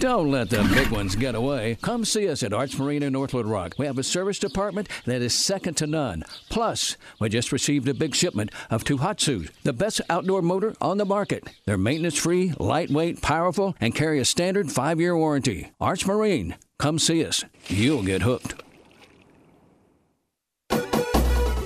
[0.00, 1.76] Don't let the big ones get away.
[1.82, 3.74] Come see us at Arch Marine in North Little Rock.
[3.76, 6.24] We have a service department that is second to none.
[6.48, 11.04] Plus, we just received a big shipment of Tohatsu, the best outdoor motor on the
[11.04, 11.44] market.
[11.66, 15.70] They're maintenance free, lightweight, powerful, and carry a standard five year warranty.
[15.78, 16.56] Arch Marine.
[16.78, 17.44] Come see us.
[17.68, 18.54] You'll get hooked.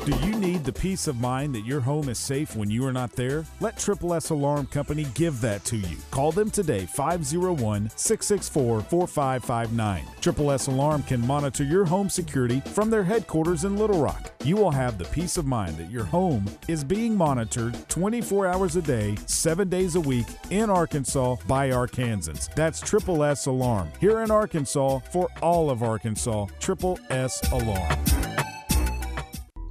[0.04, 2.92] Do you need the peace of mind that your home is safe when you are
[2.92, 3.46] not there?
[3.60, 5.96] Let Triple S Alarm Company give that to you.
[6.10, 10.04] Call them today 501 664 4559.
[10.20, 14.30] Triple S Alarm can monitor your home security from their headquarters in Little Rock.
[14.44, 18.76] You will have the peace of mind that your home is being monitored 24 hours
[18.76, 22.54] a day, 7 days a week in Arkansas by Arkansans.
[22.54, 23.90] That's Triple S Alarm.
[24.00, 28.23] Here in Arkansas for all of Arkansas, Triple S Alarm.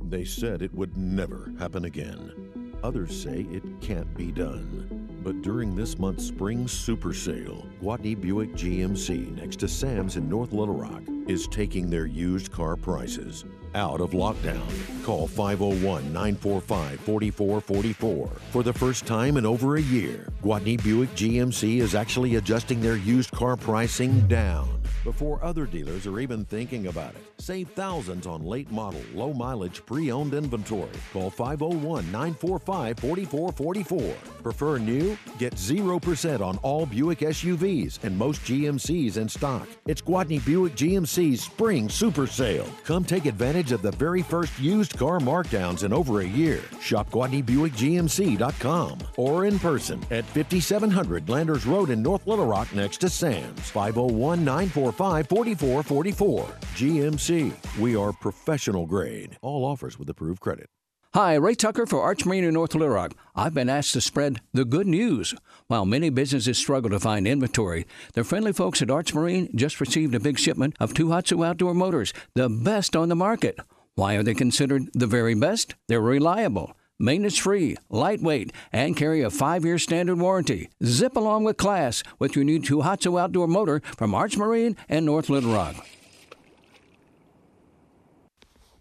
[0.09, 2.73] They said it would never happen again.
[2.83, 5.19] Others say it can't be done.
[5.23, 10.51] But during this month's spring super sale, Gwatney Buick GMC next to Sam's in North
[10.51, 14.61] Little Rock is taking their used car prices out of lockdown.
[15.05, 18.27] Call 501 945 4444.
[18.51, 22.97] For the first time in over a year, Gwatney Buick GMC is actually adjusting their
[22.97, 27.23] used car pricing down before other dealers are even thinking about it.
[27.37, 30.89] Save thousands on late model, low mileage, pre owned inventory.
[31.11, 34.15] Call 501 945 4444.
[34.43, 35.17] Prefer new?
[35.39, 39.67] Get 0% on all Buick SUVs and most GMCs in stock.
[39.87, 42.67] It's Gwatney Buick GMC's Spring Super Sale.
[42.83, 46.61] Come take advantage of the very first used car markdowns in over a year.
[46.81, 53.09] Shop GwatneyBuickGMC.com or in person at 5700 Landers Road in North Little Rock next to
[53.09, 53.69] Sam's.
[53.69, 56.45] 501 945 4444.
[56.75, 57.79] GMC.
[57.79, 59.37] We are professional grade.
[59.41, 60.69] All offers with approved credit.
[61.13, 63.13] Hi, Ray Tucker for Arch Marine in North Little Rock.
[63.35, 65.35] I've been asked to spread the good news.
[65.67, 70.15] While many businesses struggle to find inventory, the friendly folks at Arch Marine just received
[70.15, 73.59] a big shipment of Tohatsu outdoor motors, the best on the market.
[73.93, 75.75] Why are they considered the very best?
[75.87, 80.69] They're reliable, maintenance free, lightweight, and carry a five year standard warranty.
[80.83, 85.29] Zip along with class with your new Tohatsu outdoor motor from Arch Marine and North
[85.29, 85.75] Little Rock.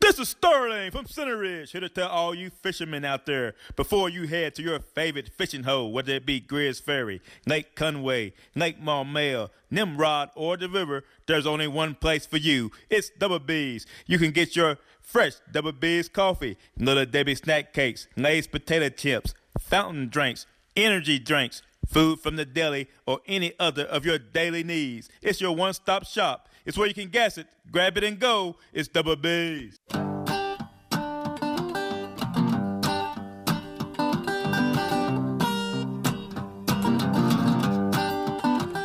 [0.02, 4.08] This is Sterling from Center Ridge here to tell all you fishermen out there before
[4.08, 8.82] you head to your favorite fishing hole, whether it be Greers Ferry, Lake Conway, Lake
[8.82, 12.72] Maumelle, Nimrod, or the river, there's only one place for you.
[12.90, 13.86] It's Double B's.
[14.06, 19.34] You can get your fresh Double B's coffee, Little Debbie snack cakes, Lay's potato chips,
[19.58, 20.46] fountain drinks,
[20.76, 25.10] energy drinks, food from the deli, or any other of your daily needs.
[25.20, 26.48] It's your one stop shop.
[26.64, 28.56] It's where you can guess it, grab it, and go.
[28.72, 29.80] It's Double B's.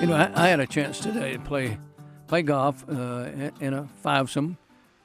[0.01, 1.77] You know, I, I had a chance today to play
[2.27, 3.29] play golf uh,
[3.61, 4.57] in a fivesome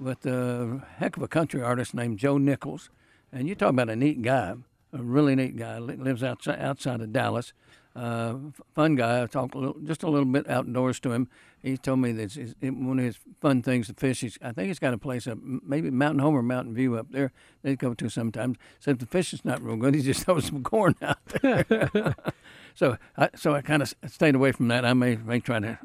[0.03, 2.91] with a heck of a country artist named Joe Nichols.
[3.33, 4.55] And you talk about a neat guy,
[4.93, 5.79] a really neat guy.
[5.79, 7.53] Lives outside outside of Dallas.
[7.95, 8.37] Uh,
[8.75, 9.23] fun guy.
[9.23, 11.29] I talked a little, just a little bit outdoors to him.
[11.63, 14.21] He told me that it's, it's one of his fun things to fish.
[14.21, 17.09] He's, I think he's got a place up, maybe Mountain Home or Mountain View up
[17.11, 17.33] there.
[17.63, 18.57] They go to sometimes.
[18.81, 19.95] Said the fish is not real good.
[19.95, 22.15] He just throws some corn out there.
[22.75, 24.85] so, I, so I kind of stayed away from that.
[24.85, 25.79] I may may try to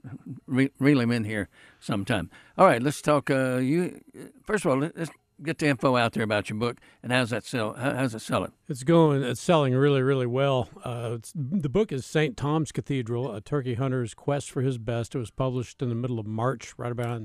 [0.46, 2.30] re- reel him in here sometime.
[2.58, 3.30] All right, let's talk.
[3.30, 4.02] Uh, you
[4.44, 5.12] first of all, let's
[5.42, 7.74] get the info out there about your book and how's that sell?
[7.74, 8.54] How, how's it selling?
[8.68, 9.24] It's going.
[9.24, 10.70] It's selling really, really well.
[10.84, 12.36] Uh, the book is St.
[12.36, 15.16] Tom's Cathedral: A Turkey Hunter's Quest for His Best.
[15.16, 17.22] It was published in the middle of March, right about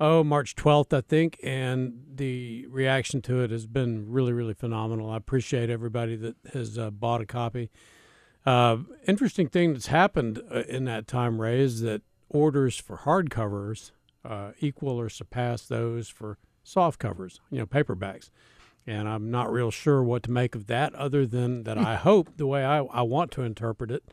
[0.00, 5.10] oh March twelfth, I think, and the reaction to it has been really, really phenomenal.
[5.10, 7.70] I appreciate everybody that has uh, bought a copy.
[8.46, 8.78] Uh,
[9.08, 13.90] interesting thing that's happened uh, in that time, Ray, is that orders for hardcovers
[14.24, 18.30] uh, equal or surpass those for soft covers, you know, paperbacks.
[18.86, 22.36] And I'm not real sure what to make of that, other than that I hope
[22.36, 24.04] the way I, I want to interpret it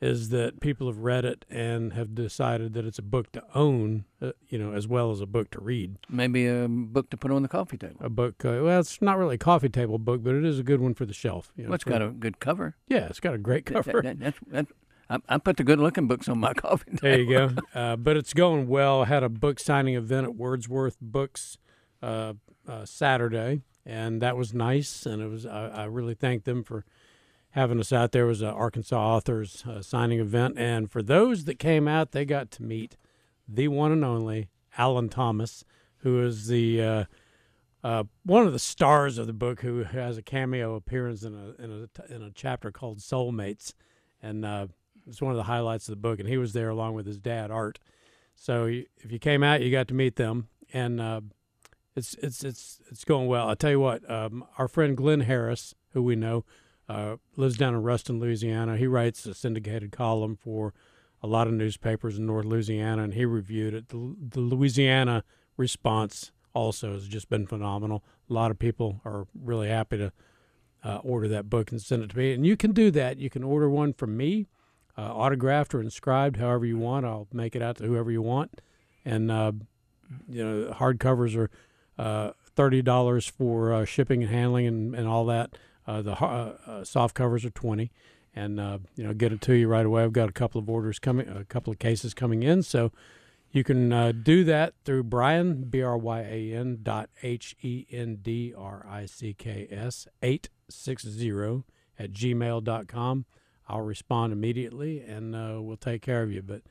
[0.00, 4.04] is that people have read it and have decided that it's a book to own,
[4.22, 5.96] uh, you know, as well as a book to read.
[6.08, 7.96] Maybe a book to put on the coffee table.
[8.00, 10.62] A book, uh, well, it's not really a coffee table book, but it is a
[10.62, 11.52] good one for the shelf.
[11.56, 12.76] You know, Well, it's for- got a good cover.
[12.86, 14.00] yeah, it's got a great cover.
[14.02, 14.66] that- that's, that,
[15.10, 16.98] I, I put the good looking books on my coffee table.
[17.02, 17.50] There you go.
[17.74, 19.02] Uh, but it's going well.
[19.02, 21.58] I had a book signing event at Wordsworth Books
[22.02, 22.34] uh,
[22.68, 25.06] uh, Saturday, and that was nice.
[25.06, 26.84] And it was I, I really thank them for
[27.58, 28.26] having us out there.
[28.26, 32.50] Was an Arkansas authors uh, signing event, and for those that came out, they got
[32.52, 32.96] to meet
[33.48, 35.64] the one and only Alan Thomas,
[35.98, 37.04] who is the uh,
[37.82, 41.62] uh, one of the stars of the book, who has a cameo appearance in a
[41.62, 43.74] in a in a chapter called Soulmates,
[44.22, 44.68] and uh,
[45.06, 46.20] it's one of the highlights of the book.
[46.20, 47.78] And he was there along with his dad Art.
[48.36, 51.22] So if you came out, you got to meet them, and uh,
[51.96, 53.48] it's it's it's it's going well.
[53.48, 56.44] I'll tell you what, um, our friend Glenn Harris, who we know,
[56.88, 58.76] uh, lives down in Ruston, Louisiana.
[58.76, 60.72] He writes a syndicated column for
[61.22, 63.88] a lot of newspapers in North Louisiana, and he reviewed it.
[63.88, 65.24] The, the Louisiana
[65.56, 68.04] response also has just been phenomenal.
[68.30, 70.12] A lot of people are really happy to
[70.84, 73.18] uh, order that book and send it to me, and you can do that.
[73.18, 74.46] You can order one from me,
[74.96, 77.04] uh, autographed or inscribed, however you want.
[77.04, 78.60] I'll make it out to whoever you want,
[79.04, 79.52] and uh,
[80.28, 81.50] you know, hardcovers are
[81.98, 85.58] uh, thirty dollars for uh, shipping and handling and, and all that.
[85.88, 87.90] Uh, the uh, uh, soft covers are twenty,
[88.34, 90.04] and uh, you know, get it to you right away.
[90.04, 92.92] I've got a couple of orders coming, a couple of cases coming in, so
[93.50, 97.86] you can uh, do that through Bryan B R Y A N dot H E
[97.90, 101.64] N D R I C K S eight six zero
[101.98, 103.24] at gmail dot com.
[103.66, 106.42] I'll respond immediately, and uh, we'll take care of you.
[106.42, 106.62] But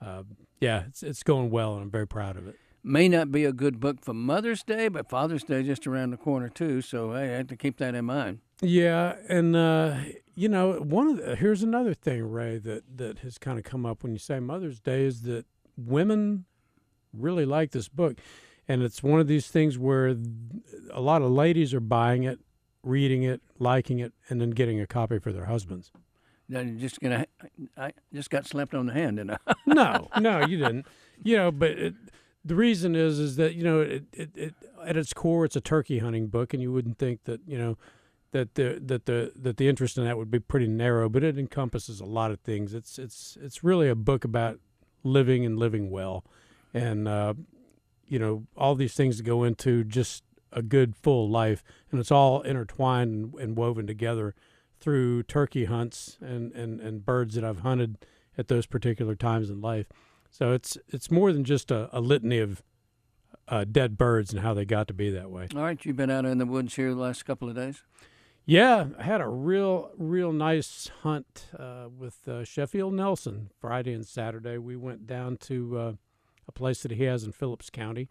[0.00, 0.22] uh,
[0.60, 2.54] yeah, it's it's going well, and I'm very proud of it.
[2.82, 6.16] May not be a good book for Mother's Day, but Father's Day just around the
[6.16, 6.80] corner too.
[6.80, 8.38] So hey, I have to keep that in mind.
[8.62, 9.96] Yeah, and uh,
[10.34, 13.84] you know, one of the, here's another thing, Ray, that that has kind of come
[13.84, 15.44] up when you say Mother's Day is that
[15.76, 16.46] women
[17.12, 18.18] really like this book,
[18.68, 20.16] and it's one of these things where
[20.92, 22.40] a lot of ladies are buying it,
[22.82, 25.90] reading it, liking it, and then getting a copy for their husbands.
[26.48, 27.26] Now you're just gonna.
[27.76, 29.54] I just got slapped on the hand, didn't I?
[29.66, 30.86] no, no, you didn't.
[31.22, 31.94] You know, but it,
[32.44, 35.60] the reason is is that you know it, it, it at its core it's a
[35.60, 37.76] turkey hunting book, and you wouldn't think that you know
[38.32, 41.38] that the that the that the interest in that would be pretty narrow, but it
[41.38, 42.74] encompasses a lot of things.
[42.74, 44.58] It's it's it's really a book about
[45.02, 46.24] living and living well,
[46.72, 47.34] and uh,
[48.06, 52.10] you know all these things that go into just a good full life, and it's
[52.10, 54.34] all intertwined and, woven together
[54.80, 57.98] through turkey hunts and, and, and birds that I've hunted
[58.38, 59.86] at those particular times in life.
[60.30, 62.62] So it's it's more than just a, a litany of
[63.48, 65.48] uh, dead birds and how they got to be that way.
[65.54, 67.82] All right, you've been out in the woods here the last couple of days.
[68.46, 74.06] Yeah, I had a real real nice hunt uh, with uh, Sheffield Nelson Friday and
[74.06, 74.56] Saturday.
[74.58, 75.92] We went down to uh,
[76.48, 78.08] a place that he has in Phillips County,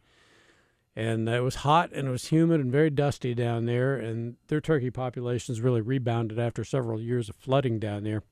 [0.96, 3.96] and it was hot and it was humid and very dusty down there.
[3.96, 8.24] And their turkey populations really rebounded after several years of flooding down there.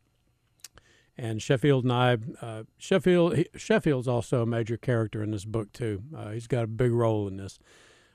[1.18, 5.74] And Sheffield and I, uh, Sheffield, he, Sheffield's also a major character in this book
[5.74, 6.04] too.
[6.16, 7.58] Uh, he's got a big role in this,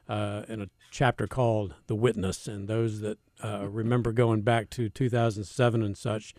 [0.09, 4.89] uh, in a chapter called "The Witness." And those that uh, remember going back to
[4.89, 6.33] 2007 and such,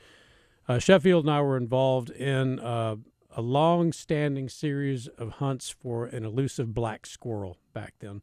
[0.70, 2.96] uh, Sheffield and I were involved in uh,
[3.36, 8.22] a long-standing series of hunts for an elusive black squirrel back then.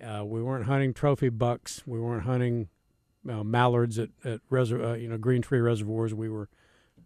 [0.00, 1.84] We weren't hunting trophy bucks.
[1.86, 2.68] We weren't hunting
[3.22, 6.12] mallards at, at you know green tree reservoirs.
[6.12, 6.48] We were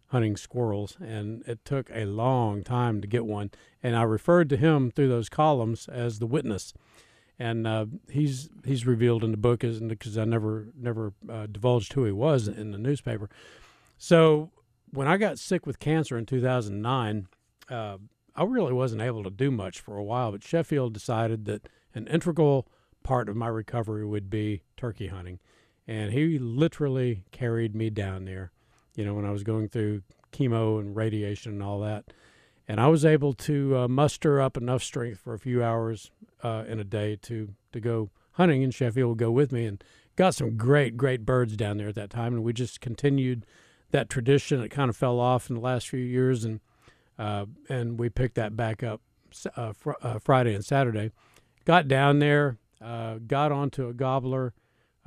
[0.08, 3.50] hunting squirrels, and it took a long time to get one.
[3.82, 6.74] And I referred to him through those columns as the witness,
[7.38, 11.92] and uh, he's he's revealed in the book isn't because I never never uh, divulged
[11.92, 13.28] who he was in the newspaper.
[13.98, 14.50] So
[14.90, 17.28] when I got sick with cancer in 2009,
[17.70, 17.98] uh,
[18.34, 20.32] I really wasn't able to do much for a while.
[20.32, 22.68] But Sheffield decided that an integral
[23.02, 25.38] part of my recovery would be turkey hunting,
[25.86, 28.52] and he literally carried me down there.
[28.98, 32.06] You know, when I was going through chemo and radiation and all that,
[32.66, 36.10] and I was able to uh, muster up enough strength for a few hours
[36.42, 38.64] uh, in a day to to go hunting.
[38.64, 39.84] And Sheffield would go with me, and
[40.16, 42.34] got some great great birds down there at that time.
[42.34, 43.46] And we just continued
[43.92, 44.60] that tradition.
[44.62, 46.58] It kind of fell off in the last few years, and
[47.20, 49.00] uh, and we picked that back up
[49.54, 51.12] uh, fr- uh, Friday and Saturday.
[51.64, 54.54] Got down there, uh, got onto a gobbler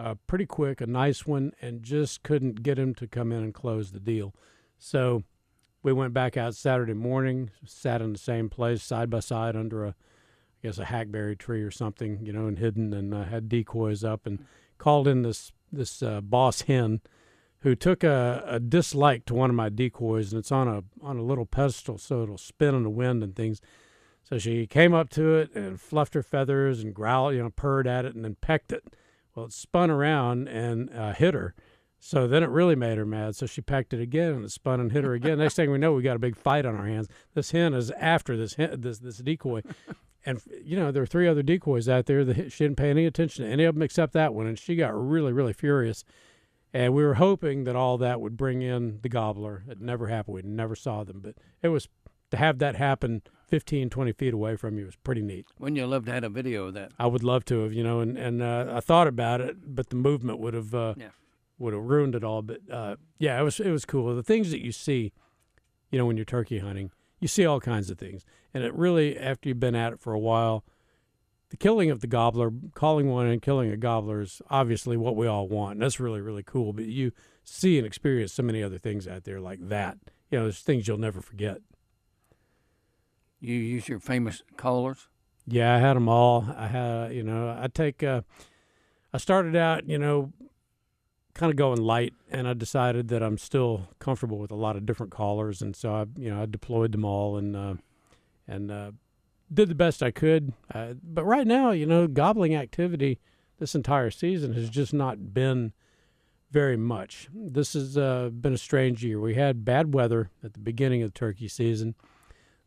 [0.02, 3.54] uh, pretty quick, a nice one, and just couldn't get him to come in and
[3.54, 4.34] close the deal.
[4.78, 5.24] So
[5.84, 9.86] we went back out Saturday morning, sat in the same place side by side under
[9.86, 13.47] a, I guess a hackberry tree or something, you know, and hidden, and uh, had
[13.47, 14.45] decoys up, and
[14.78, 16.99] called in this this boss hen
[17.60, 21.18] who took a, a, dislike to one of my decoys, and it's on a on
[21.18, 23.62] a little pedestal, so it'll spin in the wind and things.
[24.24, 27.88] So she came up to it and fluffed her feathers and growled, you know, purred
[27.88, 28.84] at it, and then pecked it.
[29.36, 31.53] Well, it spun around and uh, hit her.
[31.99, 33.36] So then it really made her mad.
[33.36, 35.38] So she packed it again, and it spun and hit her again.
[35.38, 37.07] Next thing we know, we got a big fight on our hands.
[37.36, 39.61] This hen is after this hen, this this decoy,
[40.25, 43.05] and you know there were three other decoys out there that she didn't pay any
[43.05, 46.03] attention to any of them except that one, and she got really really furious
[46.73, 49.63] and we were hoping that all that would bring in the gobbler.
[49.67, 50.36] It never happened.
[50.36, 51.89] We never saw them, but it was
[52.32, 55.45] to have that happen 15, 20 feet away from you was pretty neat.
[55.59, 56.91] Wouldn't you love to have a video of that?
[56.97, 59.89] I would love to have, you know, and and uh, I thought about it, but
[59.89, 61.09] the movement would have uh, yeah.
[61.59, 62.41] would have ruined it all.
[62.41, 64.15] But uh, yeah, it was it was cool.
[64.15, 65.11] The things that you see,
[65.91, 69.17] you know, when you're turkey hunting, you see all kinds of things, and it really
[69.17, 70.63] after you've been at it for a while
[71.51, 75.27] the killing of the gobbler, calling one and killing a gobbler is obviously what we
[75.27, 75.73] all want.
[75.73, 76.71] And that's really, really cool.
[76.71, 77.11] But you
[77.43, 79.97] see and experience so many other things out there like that.
[80.29, 81.57] You know, there's things you'll never forget.
[83.41, 85.07] You use your famous callers?
[85.47, 86.47] Yeah, I had them all.
[86.55, 88.21] I had, you know, I take, uh,
[89.11, 90.31] I started out, you know,
[91.33, 94.85] kind of going light, and I decided that I'm still comfortable with a lot of
[94.85, 97.73] different callers, and so I, you know, I deployed them all, and uh,
[98.47, 98.91] and uh,
[99.51, 100.53] did the best I could.
[100.73, 103.19] Uh, but right now, you know, gobbling activity
[103.59, 105.73] this entire season has just not been
[106.51, 107.29] very much.
[107.33, 109.19] This has uh, been a strange year.
[109.19, 111.95] We had bad weather at the beginning of the turkey season.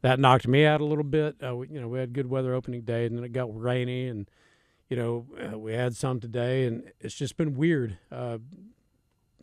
[0.05, 1.37] That knocked me out a little bit.
[1.43, 4.07] Uh, we, you know, we had good weather opening day, and then it got rainy,
[4.07, 4.29] and
[4.91, 7.97] you know, uh, we had some today, and it's just been weird.
[8.13, 8.37] Uh,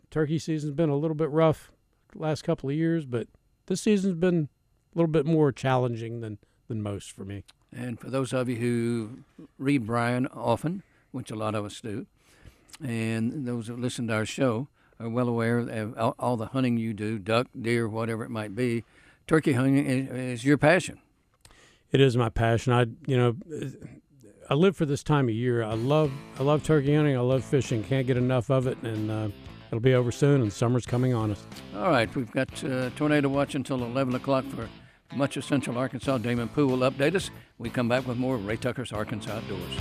[0.08, 1.72] turkey season's been a little bit rough
[2.14, 3.26] last couple of years, but
[3.66, 4.48] this season's been
[4.94, 6.38] a little bit more challenging than
[6.68, 7.42] than most for me.
[7.74, 12.06] And for those of you who read Bryan often, which a lot of us do,
[12.80, 14.68] and those who listen to our show
[15.00, 18.54] are well aware of all, all the hunting you do, duck, deer, whatever it might
[18.54, 18.84] be.
[19.26, 20.98] Turkey hunting is, is your passion.
[21.90, 22.72] It is my passion.
[22.72, 23.36] I, you know,
[24.48, 25.62] I live for this time of year.
[25.62, 27.16] I love, I love turkey hunting.
[27.16, 27.84] I love fishing.
[27.84, 29.28] Can't get enough of it, and uh,
[29.68, 30.42] it'll be over soon.
[30.42, 31.46] And summer's coming on us.
[31.76, 34.68] All right, we've got uh, tornado watch until eleven o'clock for
[35.14, 36.18] much of central Arkansas.
[36.18, 37.30] Damon Poole will update us.
[37.58, 39.76] We come back with more Ray Tucker's Arkansas Outdoors.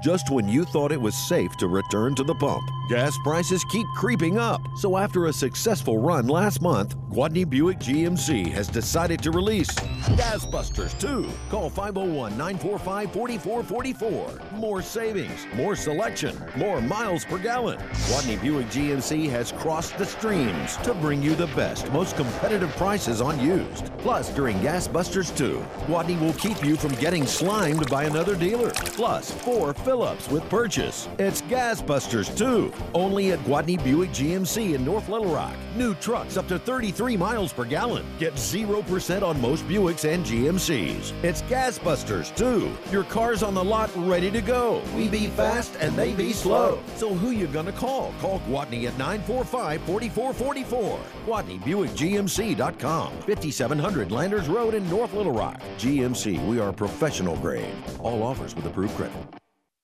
[0.00, 3.86] Just when you thought it was safe to return to the pump, Gas prices keep
[3.94, 4.60] creeping up.
[4.74, 9.72] So after a successful run last month, Gwatney Buick GMC has decided to release
[10.16, 11.30] Gas Busters 2.
[11.50, 14.52] Call 501-945-4444.
[14.54, 17.78] More savings, more selection, more miles per gallon.
[17.78, 23.20] Gwatney Buick GMC has crossed the streams to bring you the best, most competitive prices
[23.20, 23.89] on used.
[24.02, 28.70] Plus, during Gas Busters 2, Gwatney will keep you from getting slimed by another dealer.
[28.70, 31.06] Plus, four fill-ups with purchase.
[31.18, 35.54] It's Gas Busters 2, only at Gwatney Buick GMC in North Little Rock.
[35.76, 38.06] New trucks up to 33 miles per gallon.
[38.18, 41.12] Get 0% on most Buicks and GMCs.
[41.22, 42.72] It's Gas Busters 2.
[42.90, 44.80] Your car's on the lot ready to go.
[44.96, 46.80] We be fast and they be slow.
[46.96, 48.14] So who you gonna call?
[48.20, 50.98] Call Gwatney at 945-4444.
[51.26, 53.12] GwatneyBuickGMC.com.
[53.26, 55.60] 5700 Landers Road in North Little Rock.
[55.78, 57.74] GMC, we are professional grade.
[57.98, 59.16] All offers with approved credit.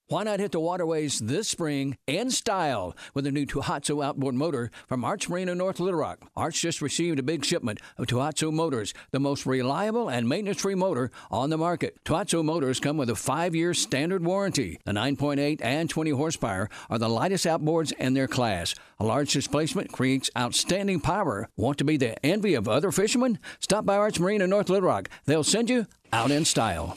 [0.09, 4.71] Why not hit the waterways this spring in style with a new Tohatsu outboard motor
[4.87, 6.31] from Arch Marine in North Little Rock?
[6.37, 11.11] Arch just received a big shipment of Tohatsu motors, the most reliable and maintenance-free motor
[11.29, 11.99] on the market.
[12.05, 14.79] Tohatsu motors come with a five-year standard warranty.
[14.85, 18.77] The 9.8 and 20 horsepower are the lightest outboards in their class.
[19.01, 21.49] A large displacement creates outstanding power.
[21.57, 23.41] Want to be the envy of other fishermen?
[23.59, 25.09] Stop by Arch Marine in North Little Rock.
[25.25, 26.97] They'll send you out in style.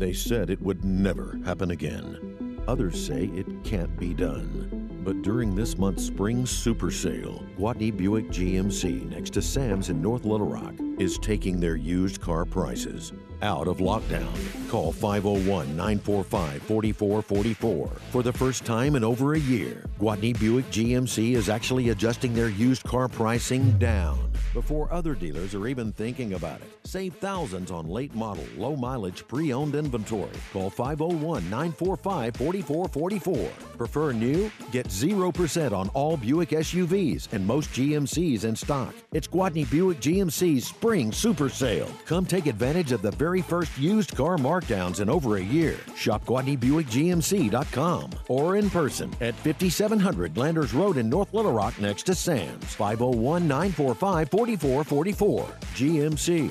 [0.00, 2.58] They said it would never happen again.
[2.66, 4.88] Others say it can't be done.
[5.04, 10.24] But during this month's spring super sale, Gwatney Buick GMC next to Sam's in North
[10.24, 14.32] Little Rock is taking their used car prices out of lockdown.
[14.70, 17.88] Call 501 945 4444.
[18.10, 22.48] For the first time in over a year, Gwatney Buick GMC is actually adjusting their
[22.48, 26.79] used car pricing down before other dealers are even thinking about it.
[26.90, 30.32] Save thousands on late model, low mileage, pre owned inventory.
[30.52, 33.48] Call 501 945 4444.
[33.76, 34.50] Prefer new?
[34.72, 38.92] Get 0% on all Buick SUVs and most GMCs in stock.
[39.12, 41.88] It's Gwatney Buick GMC's spring super sale.
[42.06, 45.76] Come take advantage of the very first used car markdowns in over a year.
[45.94, 52.16] Shop GwatneyBuickGMC.com or in person at 5700 Landers Road in North Little Rock next to
[52.16, 52.74] Sam's.
[52.74, 55.46] 501 945 4444.
[55.74, 56.50] GMC.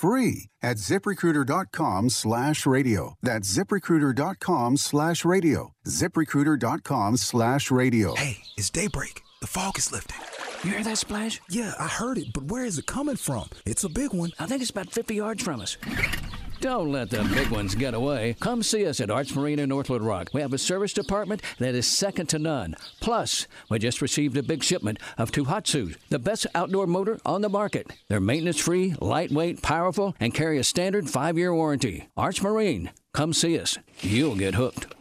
[0.00, 3.14] free at ziprecruiter.com slash radio.
[3.22, 5.72] That's ziprecruiter.com slash radio.
[5.86, 8.14] ziprecruiter.com slash radio.
[8.14, 9.22] Hey, it's daybreak.
[9.42, 10.20] The fog is lifting.
[10.64, 11.40] You hear that splash?
[11.50, 13.48] Yeah, I heard it, but where is it coming from?
[13.66, 14.32] It's a big one.
[14.38, 15.76] I think it's about 50 yards from us.
[16.60, 18.36] Don't let the big ones get away.
[18.38, 20.28] Come see us at Arch Marine in North Little Rock.
[20.34, 22.76] We have a service department that is second to none.
[23.00, 27.48] Plus, we just received a big shipment of Tohatsu, the best outdoor motor on the
[27.48, 27.90] market.
[28.08, 32.08] They're maintenance free, lightweight, powerful, and carry a standard five year warranty.
[32.14, 33.78] Arch Marine, come see us.
[34.00, 34.94] You'll get hooked.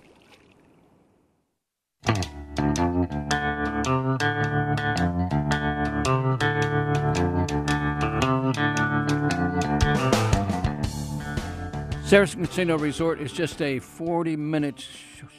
[12.09, 14.83] Saracen Casino Resort is just a 40 minute,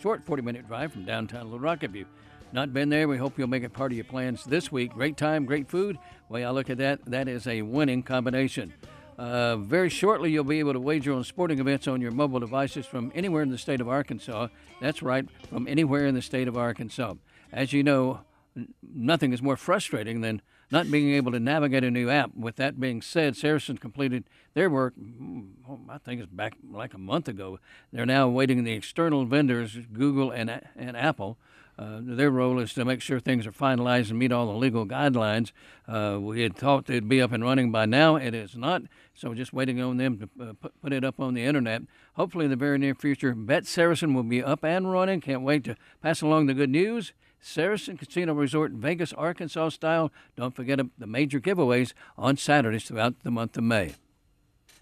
[0.01, 1.83] short 40 minute drive from downtown Little Rock.
[1.83, 2.07] If you've
[2.53, 4.93] not been there, we hope you'll make it part of your plans this week.
[4.93, 5.99] Great time, great food.
[6.29, 8.73] Way I look at that, that is a winning combination.
[9.19, 12.87] Uh, very shortly, you'll be able to wager on sporting events on your mobile devices
[12.87, 14.47] from anywhere in the state of Arkansas.
[14.81, 17.15] That's right, from anywhere in the state of Arkansas.
[17.53, 18.21] As you know,
[18.57, 20.41] n- nothing is more frustrating than
[20.71, 22.35] not being able to navigate a new app.
[22.37, 26.95] With that being said, Saracen completed their work, mm, oh, I think it's back like
[26.95, 27.59] a month ago.
[27.93, 31.39] They're now awaiting the external vendors, Google and, and Apple.
[31.81, 34.85] Uh, their role is to make sure things are finalized and meet all the legal
[34.85, 35.51] guidelines.
[35.89, 38.17] Uh, we had thought they'd be up and running by now.
[38.17, 38.83] It is not.
[39.15, 41.83] So just waiting on them to uh, put, put it up on the internet.
[42.17, 45.23] Hopefully, in the very near future, Bet Saracen will be up and running.
[45.23, 47.15] Can't wait to pass along the good news.
[47.41, 50.13] Saracen Casino Resort in Vegas, Arkansas style.
[50.37, 53.95] Don't forget the major giveaways on Saturdays throughout the month of May.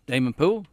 [0.06, 0.66] Damon Poole.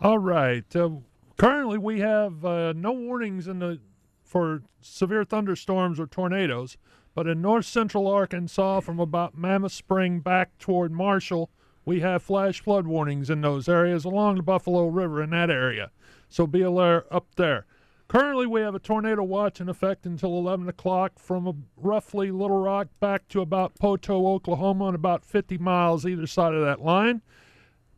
[0.00, 0.64] All right.
[0.74, 0.90] Uh,
[1.36, 3.80] currently, we have uh, no warnings in the
[4.24, 6.78] for severe thunderstorms or tornadoes,
[7.14, 11.50] but in north central Arkansas, from about Mammoth Spring back toward Marshall,
[11.84, 15.90] we have flash flood warnings in those areas along the Buffalo River in that area.
[16.28, 17.66] So be alert up there.
[18.12, 22.88] Currently, we have a tornado watch in effect until 11 o'clock from roughly Little Rock
[23.00, 27.22] back to about Poteau, Oklahoma, and about 50 miles either side of that line.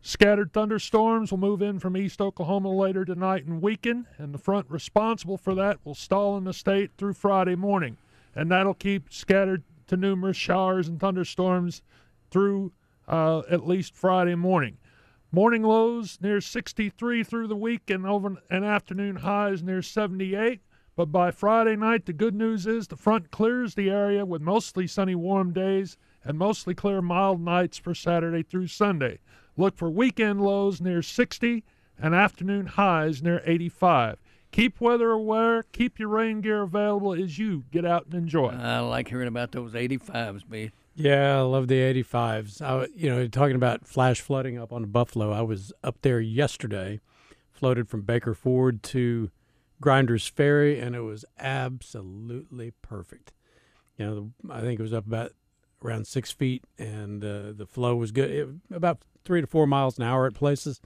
[0.03, 4.71] Scattered thunderstorms will move in from east Oklahoma later tonight and weaken, and the front
[4.71, 7.97] responsible for that will stall in the state through Friday morning.
[8.37, 11.83] And that'll keep scattered to numerous showers and thunderstorms
[12.31, 12.71] through
[13.09, 14.77] uh, at least Friday morning.
[15.35, 20.61] Morning lows near 63 through the week and over and afternoon highs near 78.
[20.95, 24.87] But by Friday night, the good news is the front clears the area with mostly
[24.87, 29.19] sunny, warm days and mostly clear, mild nights for Saturday through Sunday.
[29.57, 31.65] Look for weekend lows near 60
[31.99, 34.19] and afternoon highs near 85.
[34.53, 35.65] Keep weather aware.
[35.65, 38.51] Keep your rain gear available as you get out and enjoy.
[38.51, 40.71] I like hearing about those 85s, B.
[40.95, 42.63] Yeah, I love the 85s.
[42.63, 46.21] I, you know, talking about flash flooding up on the Buffalo, I was up there
[46.21, 47.01] yesterday,
[47.51, 49.31] floated from Baker Ford to
[49.81, 53.33] Grinders Ferry, and it was absolutely perfect.
[53.99, 55.33] You know, I think it was up about
[55.85, 58.31] around six feet, and uh, the flow was good.
[58.31, 60.81] It, about three to four miles an hour at places.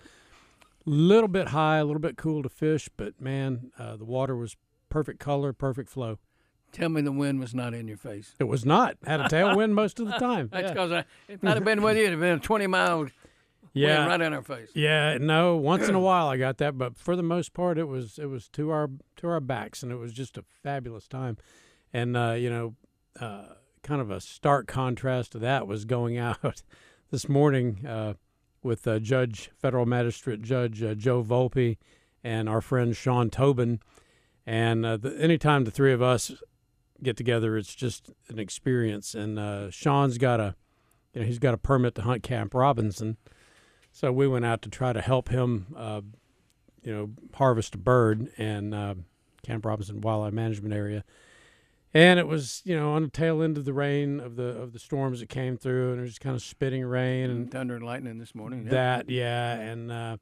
[0.86, 4.34] A little bit high, a little bit cool to fish, but man, uh, the water
[4.34, 4.56] was
[4.88, 6.18] perfect color, perfect flow.
[6.72, 8.34] Tell me the wind was not in your face.
[8.38, 8.96] It was not.
[9.06, 10.48] Had a tailwind most of the time.
[10.52, 11.02] That's because yeah.
[11.28, 13.08] if I'd have been with you, it'd have been a 20 mile
[13.72, 14.06] yeah.
[14.06, 14.68] right in our face.
[14.74, 15.56] Yeah, no.
[15.56, 18.26] Once in a while, I got that, but for the most part, it was it
[18.26, 21.38] was to our to our backs, and it was just a fabulous time.
[21.92, 22.74] And uh, you know,
[23.20, 26.62] uh, kind of a stark contrast to that was going out
[27.10, 27.86] this morning.
[27.86, 28.14] Uh,
[28.62, 31.78] with uh, Judge, Federal Magistrate Judge uh, Joe Volpe,
[32.24, 33.80] and our friend Sean Tobin.
[34.46, 36.32] And uh, the, anytime the three of us
[37.02, 39.14] get together, it's just an experience.
[39.14, 40.54] And uh, Sean's got a,
[41.12, 43.16] you know, he's got a permit to hunt Camp Robinson,
[43.92, 46.02] so we went out to try to help him, uh,
[46.82, 48.94] you know, harvest a bird and uh,
[49.42, 51.04] Camp Robinson Wildlife Management Area.
[51.94, 54.74] And it was you know on the tail end of the rain of the of
[54.74, 57.84] the storms that came through and it was kind of spitting rain and thunder and
[57.84, 60.18] lightning this morning that yeah and uh,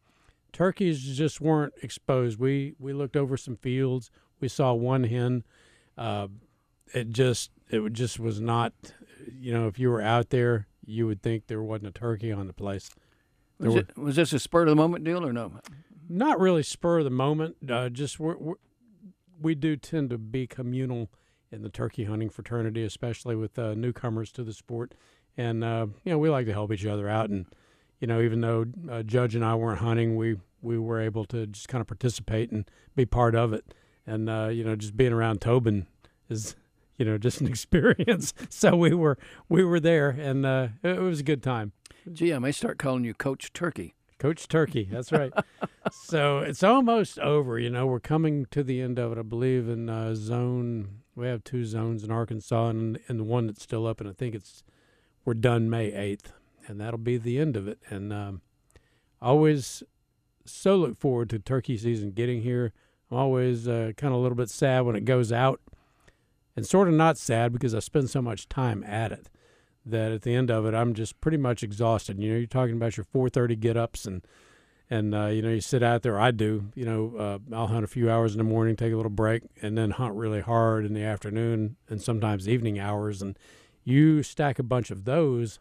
[0.57, 2.39] turkeys just weren't exposed.
[2.39, 4.11] We we looked over some fields.
[4.41, 5.45] We saw one hen
[5.99, 6.29] uh,
[6.95, 8.73] it just it just was not
[9.39, 12.47] you know if you were out there you would think there wasn't a turkey on
[12.47, 12.91] the place
[13.59, 15.53] was, were, it, was this a spur of the moment deal or no
[16.09, 18.55] not really spur of the moment uh, just we're, we're,
[19.41, 21.11] we do tend to be communal
[21.51, 24.95] in the turkey hunting fraternity, especially with uh, newcomers to the sport.
[25.37, 27.31] And uh, you know, we like to help each other out.
[27.31, 27.47] And
[28.01, 31.47] you know, even though uh, Judge and I weren't hunting, we we were able to
[31.47, 33.65] just kind of participate and be part of it.
[34.07, 35.87] And uh, you know, just being around Tobin
[36.29, 36.55] is
[36.97, 38.35] you know just an experience.
[38.49, 39.19] so we were
[39.49, 41.73] we were there, and uh, it was a good time.
[42.13, 43.95] Gee, I may start calling you Coach Turkey.
[44.19, 45.33] Coach Turkey, that's right.
[45.93, 47.59] so it's almost over.
[47.59, 51.27] You know, we're coming to the end of it, I believe, in uh, zone we
[51.27, 54.35] have two zones in Arkansas and, and the one that's still up, and I think
[54.35, 54.63] it's
[55.25, 56.33] we're done May 8th,
[56.69, 57.79] and that'll be the end of it.
[57.89, 58.43] And um,
[59.21, 59.83] always
[60.45, 62.73] so look forward to turkey season getting here.
[63.11, 65.61] I'm always uh, kind of a little bit sad when it goes out,
[66.57, 69.29] and sort of not sad because I spend so much time at it
[69.85, 72.19] that at the end of it, I'm just pretty much exhausted.
[72.19, 74.27] You know, you're talking about your 4:30 get ups and
[74.89, 76.19] and uh, you know you sit out there.
[76.19, 76.71] I do.
[76.75, 79.43] You know, uh, I'll hunt a few hours in the morning, take a little break,
[79.61, 83.23] and then hunt really hard in the afternoon and sometimes evening hours.
[83.23, 83.39] And
[83.85, 85.61] you stack a bunch of those,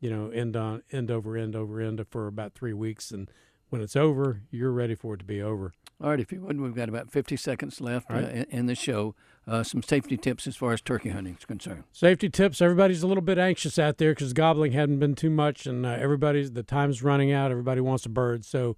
[0.00, 3.30] you know, end on end over end over end for about three weeks, and
[3.72, 5.72] when it's over, you're ready for it to be over.
[5.98, 8.22] All right, if you would, we've got about 50 seconds left right.
[8.22, 9.14] uh, in, in the show.
[9.46, 11.84] Uh, some safety tips as far as turkey hunting is concerned.
[11.90, 12.60] Safety tips.
[12.60, 15.96] Everybody's a little bit anxious out there because gobbling hadn't been too much, and uh,
[15.98, 17.50] everybody's the time's running out.
[17.50, 18.76] Everybody wants a bird, so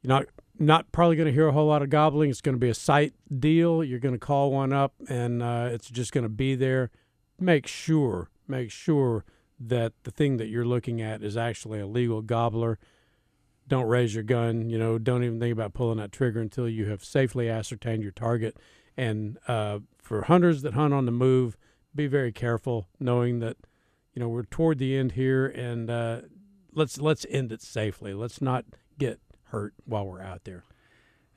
[0.00, 0.24] you're not
[0.58, 2.30] not probably going to hear a whole lot of gobbling.
[2.30, 3.84] It's going to be a sight deal.
[3.84, 6.90] You're going to call one up, and uh, it's just going to be there.
[7.38, 9.26] Make sure, make sure
[9.60, 12.78] that the thing that you're looking at is actually a legal gobbler
[13.70, 14.68] don't raise your gun.
[14.68, 18.12] You know, don't even think about pulling that trigger until you have safely ascertained your
[18.12, 18.58] target.
[18.96, 21.56] And uh, for hunters that hunt on the move,
[21.94, 23.56] be very careful, knowing that
[24.12, 26.20] you know we're toward the end here, and uh,
[26.72, 28.12] let's let's end it safely.
[28.12, 28.64] Let's not
[28.98, 30.64] get hurt while we're out there.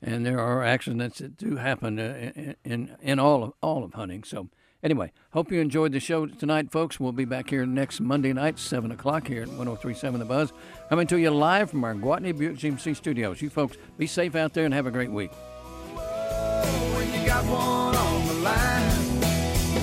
[0.02, 4.24] And there are accidents that do happen uh, in in all of all of hunting.
[4.24, 4.48] So
[4.84, 7.00] Anyway, hope you enjoyed the show tonight, folks.
[7.00, 10.52] We'll be back here next Monday night, 7 o'clock here at 1037 The Buzz.
[10.90, 13.40] Coming to you live from our Gwatney Buick GMC studios.
[13.40, 15.32] You folks be safe out there and have a great week.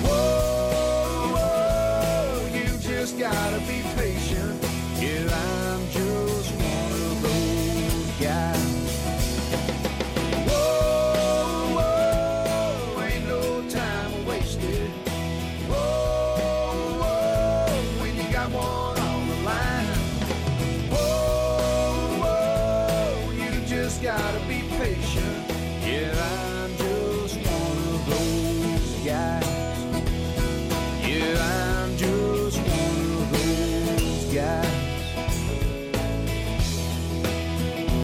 [0.04, 0.42] Whoa,